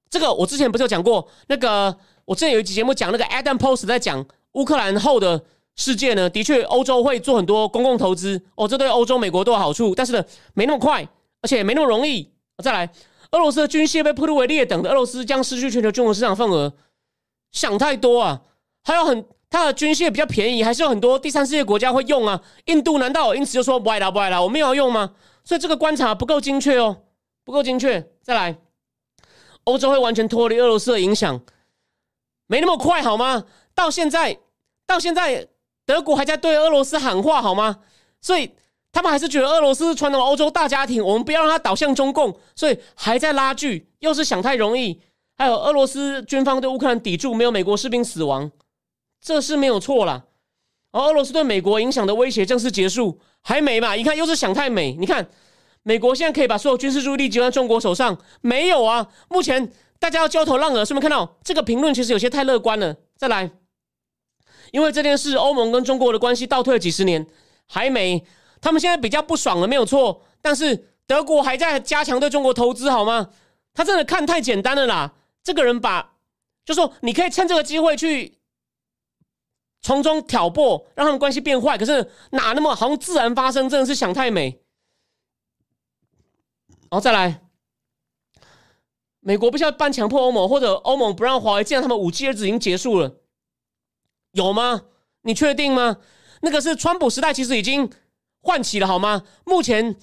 [0.08, 1.28] 这个我之前不是有讲过？
[1.48, 4.24] 那个我之前有一集节目讲那个 Adam Post 在讲
[4.54, 5.44] 乌克兰后的
[5.76, 9.94] 世界呢，的确欧洲会做很多公共投资哦，这对欧洲、美国都有好处。
[9.96, 10.24] 但是呢，
[10.54, 11.08] 没那么快，
[11.42, 12.30] 而且没那么容易。
[12.64, 12.90] 再来，
[13.32, 16.74] 俄罗斯的军械被破入为劣等的，俄罗斯将失去全球军火市场份额。
[17.52, 18.42] 想太多啊，
[18.84, 19.26] 还有很。
[19.54, 22.42] 它的军械比较便宜，还是有很多第三世界国家会用啊？
[22.68, 24.42] 印度难道因此就说不爱了不爱了？
[24.42, 25.14] 我们要用吗？
[25.44, 27.02] 所以这个观察不够精确哦，
[27.44, 28.02] 不够精确。
[28.22, 28.56] 再来，
[29.66, 31.42] 欧洲会完全脱离俄罗斯的影响，
[32.48, 33.44] 没那么快好吗？
[33.82, 34.38] 到现在，
[34.86, 35.48] 到现在，
[35.88, 37.80] 德国还在对俄罗斯喊话好吗？
[38.22, 38.52] 所以
[38.92, 45.02] 他们还是觉得俄罗斯是传统欧洲大家庭，我们不要让它倒向中共，所以还在拉锯，又是想太容易。
[45.36, 48.52] 还有俄罗斯军方对乌克兰抵住，没有美国士兵死亡。
[49.20, 50.26] 这是没有错啦。
[50.92, 53.98] 而俄罗斯对美国影响的威胁正式结束，还没嘛？
[53.98, 54.94] 一看又是想太美。
[54.94, 55.28] 你看，
[55.82, 59.08] 美国现在可以把所有军事注意力集中在中国手上，没有啊？
[59.30, 62.96] 目前大家要焦头烂额，是不是看到这个评论其实有些太乐观了？
[63.18, 63.50] 再来，
[64.72, 67.26] 因为这件事，欧盟跟中国的关系倒退了几十年，
[67.68, 68.26] 还没。
[68.60, 70.24] 他们现在比较不爽了，没有错。
[70.42, 73.30] 但是德国还在加强对中国投资，好吗？
[73.74, 75.14] 他真的看太简单了啦。
[75.44, 76.14] 这个人把，
[76.66, 78.40] 就说你可以趁这个机会去。
[79.84, 81.76] 从中挑拨，让他们关系变坏。
[81.76, 83.68] 可是哪那么好像自然发生？
[83.68, 84.62] 真的是想太美。
[86.82, 87.42] 然后再来，
[89.22, 93.21] 美国不需要半强迫欧盟，或者欧盟不让华为建他们五 G 日子已经结束了，
[94.32, 94.82] 有吗？
[95.24, 95.98] 你确定吗？
[96.42, 97.90] 那个是川普时代，其实已经
[98.42, 99.24] 唤起了，好吗？
[99.46, 99.96] 目前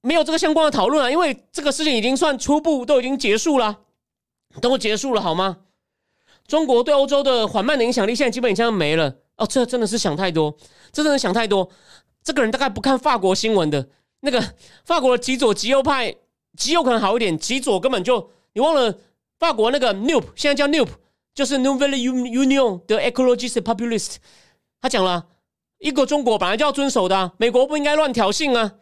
[0.00, 3.80] 没有这个相关的讨论啊，因为这个事情已经算初步都已经结束了，
[4.60, 5.58] 都结束了，好吗？
[6.46, 9.46] 中国对欧洲的缓慢的影响力，现在基本已经没了哦。
[9.46, 10.56] 这真的是想太多，
[10.92, 11.68] 这真的想太多。
[12.22, 13.88] 这个人大概不看法国新闻的，
[14.20, 16.16] 那个法国的极左极右派，
[16.56, 18.98] 极右可能好一点，极左根本就你忘了。
[19.38, 20.86] 法国那个 NUP 现在叫 NUP，
[21.34, 24.16] 就是 Nouvelle Union 的 Ecologist Populist，
[24.80, 25.28] 他讲了
[25.78, 28.74] 一个中国本来就要遵守的，美国不应该乱挑衅啊。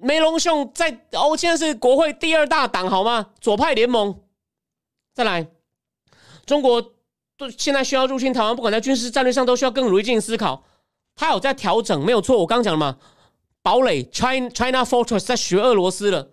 [0.00, 3.30] 梅隆兄在欧现在是国会第二大党好吗？
[3.40, 4.22] 左派联盟，
[5.14, 5.48] 再来。
[6.44, 6.94] 中国
[7.36, 10.64] 都现在需要入侵台湾，不管在军事战略上都需要更努力进行思考。
[11.14, 12.38] 他有在调整，没有错。
[12.38, 12.98] 我刚讲了嘛，
[13.62, 16.32] 堡垒 China China Fortress 在学俄罗斯了，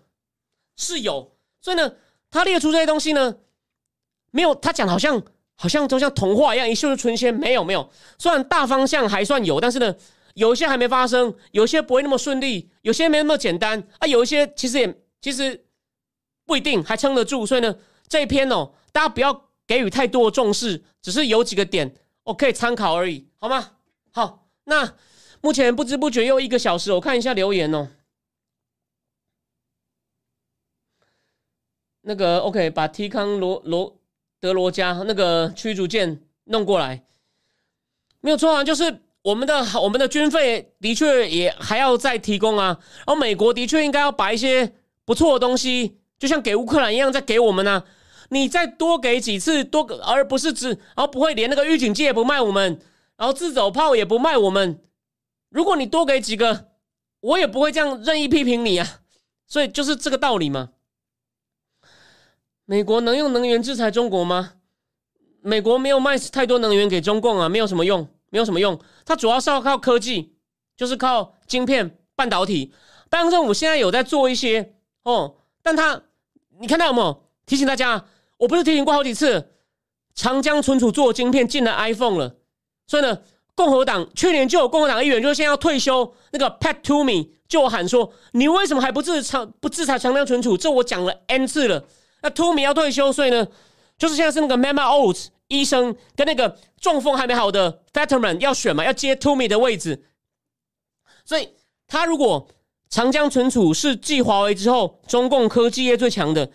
[0.75, 1.37] 是有。
[1.61, 1.95] 所以呢，
[2.29, 3.37] 他列出这些东西呢，
[4.31, 5.23] 没有他讲好像
[5.55, 7.89] 好像都像童话一样一秀就春仙，没有没有。
[8.17, 9.95] 虽然大方向还算有，但是呢，
[10.35, 15.65] 有一些还没发生，有些不会那么顺利，有些没那么简单啊，有一些其实也其实
[16.45, 17.45] 不一定还撑得住。
[17.45, 17.75] 所以呢，
[18.07, 19.49] 这一篇哦，大家不要。
[19.65, 23.77] 给予太多的重视，只是有几个点我可以参考而已，好吗？
[24.11, 24.97] 好，那
[25.39, 27.87] 目前不知不觉又一个小时，我看一下留言哦。
[32.01, 33.97] 那个 OK，把提康罗罗
[34.43, 37.05] 德罗加那个驱逐舰弄过来，
[38.19, 44.73] 没有错啊，就是我们的我们的军费的确也还要再提供啊，然后美国的确应该要把一些
[45.05, 47.85] 不错的东西，就像给乌克兰一样，再给我们呢。
[48.31, 52.81] 你再多给几次，多而不是只，然后不会连那个预警机也不卖我们，
[53.15, 54.81] 然后自走炮也不卖我们。
[55.47, 56.65] 如果你多给几个，
[57.21, 58.99] 我也不会这样任意批评你啊。
[59.47, 60.71] 所以就是这个道理嘛。
[62.65, 64.53] 美国能用能源制裁中国吗？
[65.41, 68.79] 美国没有卖太多能源给中共啊，没有什么用，没有什么用。
[69.05, 70.33] 它主要是要靠科技，
[70.77, 72.73] 就是靠晶片、半导体。
[73.09, 76.01] 拜登政府现在有在做一些哦，但他
[76.59, 78.05] 你看到有没有提醒大家？
[78.37, 79.49] 我不是提醒过好几次，
[80.15, 82.37] 长江存储做晶片进了 iPhone 了，
[82.87, 83.19] 所以呢，
[83.55, 91.83] 共和党去年就有共和党议员，就是现在要退休，那个 Pat Toomey 就喊说：“你为什么还不制裁不制裁长江存储？”这我讲了 n 次了。
[92.23, 93.47] 那 t o m y 要退休，所以呢，
[93.97, 95.17] 就是现在是那个 Mama Old
[95.49, 100.05] 医生跟那个中风还没好的 Fetterman 要选嘛，要接 t o m y 的位置。
[101.23, 101.49] 所以
[101.87, 102.47] 他如果
[102.89, 106.49] 长江存储是继华为之后中共科技业最强的，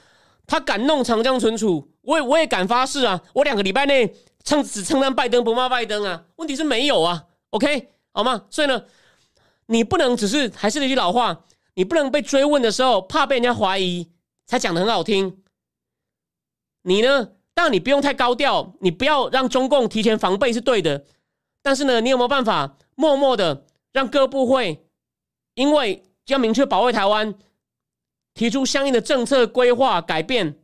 [0.46, 3.22] 他敢弄长江存储，我也我也敢发誓啊！
[3.34, 4.12] 我两个礼拜内
[4.42, 6.24] 称只称赞拜登不骂拜登啊！
[6.36, 8.46] 问题是没有啊，OK 好吗？
[8.50, 8.82] 所以呢。
[9.70, 11.44] 你不能只是还是那句老话，
[11.74, 14.08] 你不能被追问的时候怕被人家怀疑
[14.46, 15.42] 才讲的很好听。
[16.88, 17.28] 你呢？
[17.52, 21.04] 当然你不用太高调，你不要让中共提前防备是对的。
[21.62, 24.84] 但是呢，你有没有办法默默的让各部会
[25.54, 27.34] 因为要明确保卫台湾，
[28.32, 30.58] 提出相应的政策规划改变，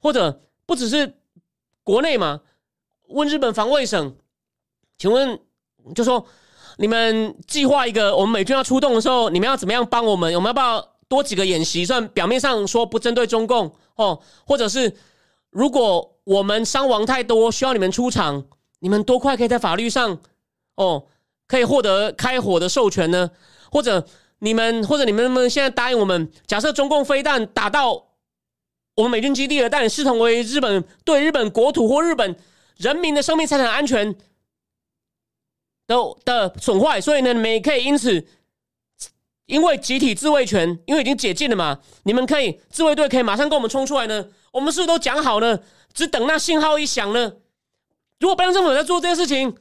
[0.00, 1.18] 或者不只是
[1.84, 2.40] 国内嘛？
[3.08, 4.16] 问日本防卫省，
[4.98, 5.38] 请问
[5.94, 6.26] 就说。
[6.78, 10.34] 你们计划一个，我们美军要出动的时候，你们要怎么样帮我们？
[10.34, 11.86] 我们要不要多几个演习？
[11.86, 14.94] 算表面上说不针对中共哦，或者是
[15.56, 18.44] 如果我们伤亡太多，需要你们出场，
[18.80, 20.20] 你们多快可以在法律上
[20.74, 21.06] 哦
[21.46, 23.30] 可以获得开火的授权呢？
[23.72, 24.06] 或者
[24.40, 26.30] 你们或者你们能不能现在答应我们？
[26.46, 28.08] 假设中共飞弹打到
[28.96, 32.36] 我们美军基地了，但视同为日本对日本国土或日本
[32.76, 34.14] 人民的生命财产安全。
[35.86, 38.26] 的的损坏，所以呢，你们也可以因此，
[39.46, 44.28] 因为集体自卫权，因为已经解禁了嘛，你们可以自卫队可以马上跟我们冲出来呢。
[44.56, 47.34] 我们是不是都讲好了，只等那信号一响呢？
[48.18, 49.54] 如果拜登政府在做这件事情，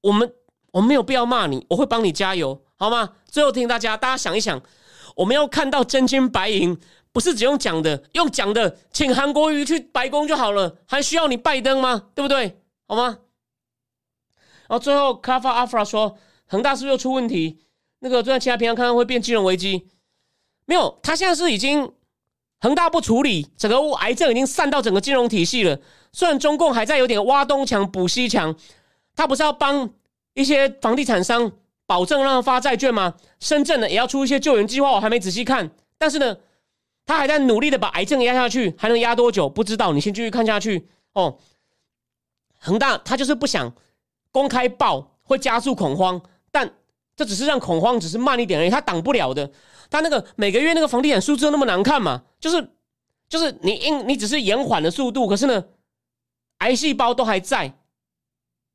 [0.00, 0.32] 我们
[0.72, 3.16] 我们没有必要骂你，我会帮你加油，好吗？
[3.26, 4.62] 最后听大家，大家想一想，
[5.14, 6.80] 我们要看到真金白银，
[7.12, 12.08] 不是只用讲的，用讲的，请韩国瑜去白宫就好了，还需要你拜登吗？
[12.14, 12.62] 对不对？
[12.86, 13.18] 好吗？
[14.68, 16.16] 然后最后，卡法阿弗拉说，
[16.46, 17.66] 恒大是不是又出问题？
[17.98, 19.86] 那个在其他平台看看会变金融危机？
[20.64, 21.92] 没有，他现在是已经
[22.60, 25.78] 恒大不处理，整个癌症已经散到整个金融体系了。
[26.12, 28.54] 虽然中共还在有点挖东墙补西墙，
[29.14, 29.90] 他不是要帮
[30.34, 31.52] 一些房地产商
[31.86, 33.14] 保证让他发债券吗？
[33.40, 35.70] 深圳呢也要出一些救援计划，我还没仔细看。
[35.96, 36.36] 但是呢，
[37.06, 39.92] 他还在努力的把癌症压下去，还能压多久不知道？
[39.92, 41.38] 你先继续看下去哦。
[42.58, 43.72] 恒大他就是不想。
[44.30, 46.70] 公开报会加速恐慌，但
[47.16, 49.50] 这只是让恐慌只是慢一点而已，他挡不了的。
[49.90, 52.70] 他那个每个月那个房地产数字那么难看嘛，就是
[53.28, 55.64] 就是你因你只是延缓了速度，可是呢，
[56.58, 57.78] 癌细胞都还在。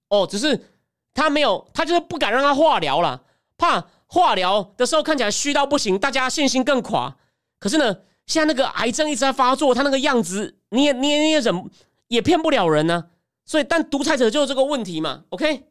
[0.10, 0.70] 哦，只是
[1.14, 3.24] 他没有，他就是不敢让他化疗了，
[3.58, 7.18] 怕化疗的时候看起来虚到不行，大家信心更垮。
[7.60, 11.72] 可是呢，现在那个癌症一直在发作，他那个样子你也你也你也忍
[12.08, 13.10] 也骗不了人呢。
[13.46, 15.66] 所以，但独裁者就是这个问题嘛，OK？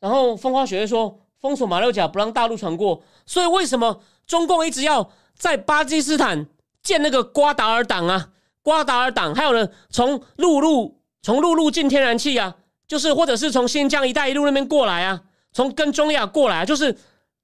[0.00, 6.46] 然后风花雪月说封锁马六甲不让大陆传过，所以为什么中共一直要在巴基斯坦
[6.82, 8.30] 建那个瓜达尔党啊？
[8.62, 15.22] 瓜达尔党还有呢，从陆路从陆路进天然气啊，就是或者是从新疆一带一路那边过来啊，
[15.52, 16.96] 从跟中亚过来啊，就是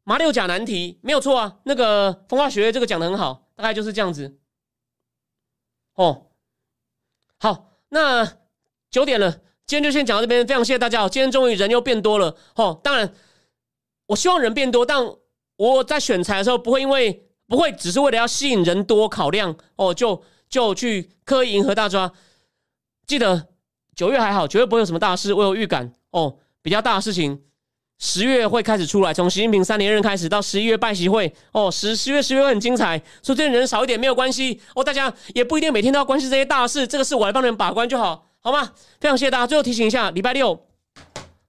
[0.02, 1.56] 马六甲难题，没有错啊。
[1.64, 4.36] 那个风花雪月这个讲的很好，大概就是这样子，
[5.94, 6.26] 哦。
[7.38, 8.38] 好，那
[8.90, 9.30] 九点了，
[9.66, 10.46] 今天就先讲到这边。
[10.46, 12.34] 非常谢谢大家，今天终于人又变多了。
[12.54, 13.12] 哦，当然，
[14.06, 15.02] 我希望人变多，但
[15.56, 22.12] 我在选材的时候不会因为不会只是为了要吸引人多考量哦，就就去刻意迎合大抓。
[23.06, 23.48] 记得
[23.94, 27.42] 九月还好，九月不会有什么大事，我有预感哦，比较大的事情。
[28.00, 38.72] 十月会开始出来，从习近平三连任开始到十一月拜习会哦，十十月十月会很精彩，所以这人少一点没有关系哦，大家也不一定每天都要关心这些大事，这个事我来帮你们把关就好，好吗？
[39.00, 39.46] 非常谢谢大家。
[39.46, 40.66] 最后提醒一下，礼拜六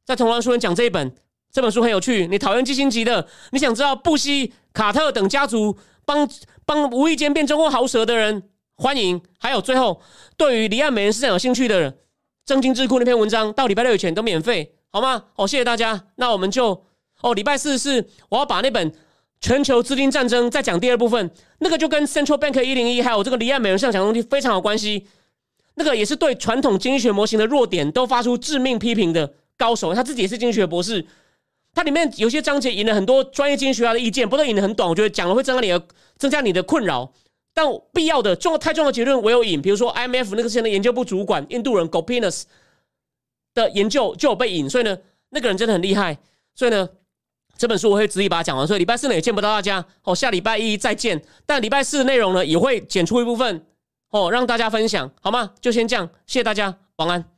[0.05, 1.15] 在同安书院讲这一本，
[1.55, 2.27] 这本书很有趣。
[2.27, 6.29] 你讨厌基辛级的，你想知道布希、卡特等家族帮
[6.65, 8.43] 帮无意间变中国豪蛇的人，
[8.75, 9.21] 欢迎。
[9.39, 10.01] 还有最后，
[10.35, 11.97] 对于离岸美人市场有兴趣的人，
[12.45, 14.73] 正经智库那篇文章到礼拜六以前都免费。
[14.89, 15.27] 好吗？
[15.33, 16.07] 好，谢谢大家。
[16.17, 16.83] 那我们就
[17.21, 18.91] 哦，礼拜四是我要把那本
[19.39, 25.07] 《全球资金战争》再讲第二部分，那个就跟 Central Bank 一零一还有这个离岸美元上讲东西非常有关系。
[25.75, 31.05] 那个也是对传统经济学模型的弱点都发出致命批评的高手，他自己也是经济学博士。
[31.75, 37.13] 它里面有些章节引了很多专业经济学家的意见，不过引的很短，我觉得讲了会增加你的增加你的困扰。
[37.53, 42.43] 但必要的重太重要的结论我有引，比如说 IMF 那个现在研究部主管印度人 Gopinath。
[43.53, 44.97] 的研究就有被引，所以呢，
[45.29, 46.17] 那个人真的很厉害。
[46.53, 46.89] 所以呢，
[47.57, 48.67] 这本书我会直接把它讲完。
[48.67, 51.23] 所以礼拜四呢也见不到大家哦，下礼拜一再见。
[51.45, 53.65] 但礼拜四的内容呢也会剪出一部分
[54.09, 55.53] 哦，让大家分享好吗？
[55.61, 57.34] 就先这样，谢谢大家，晚安。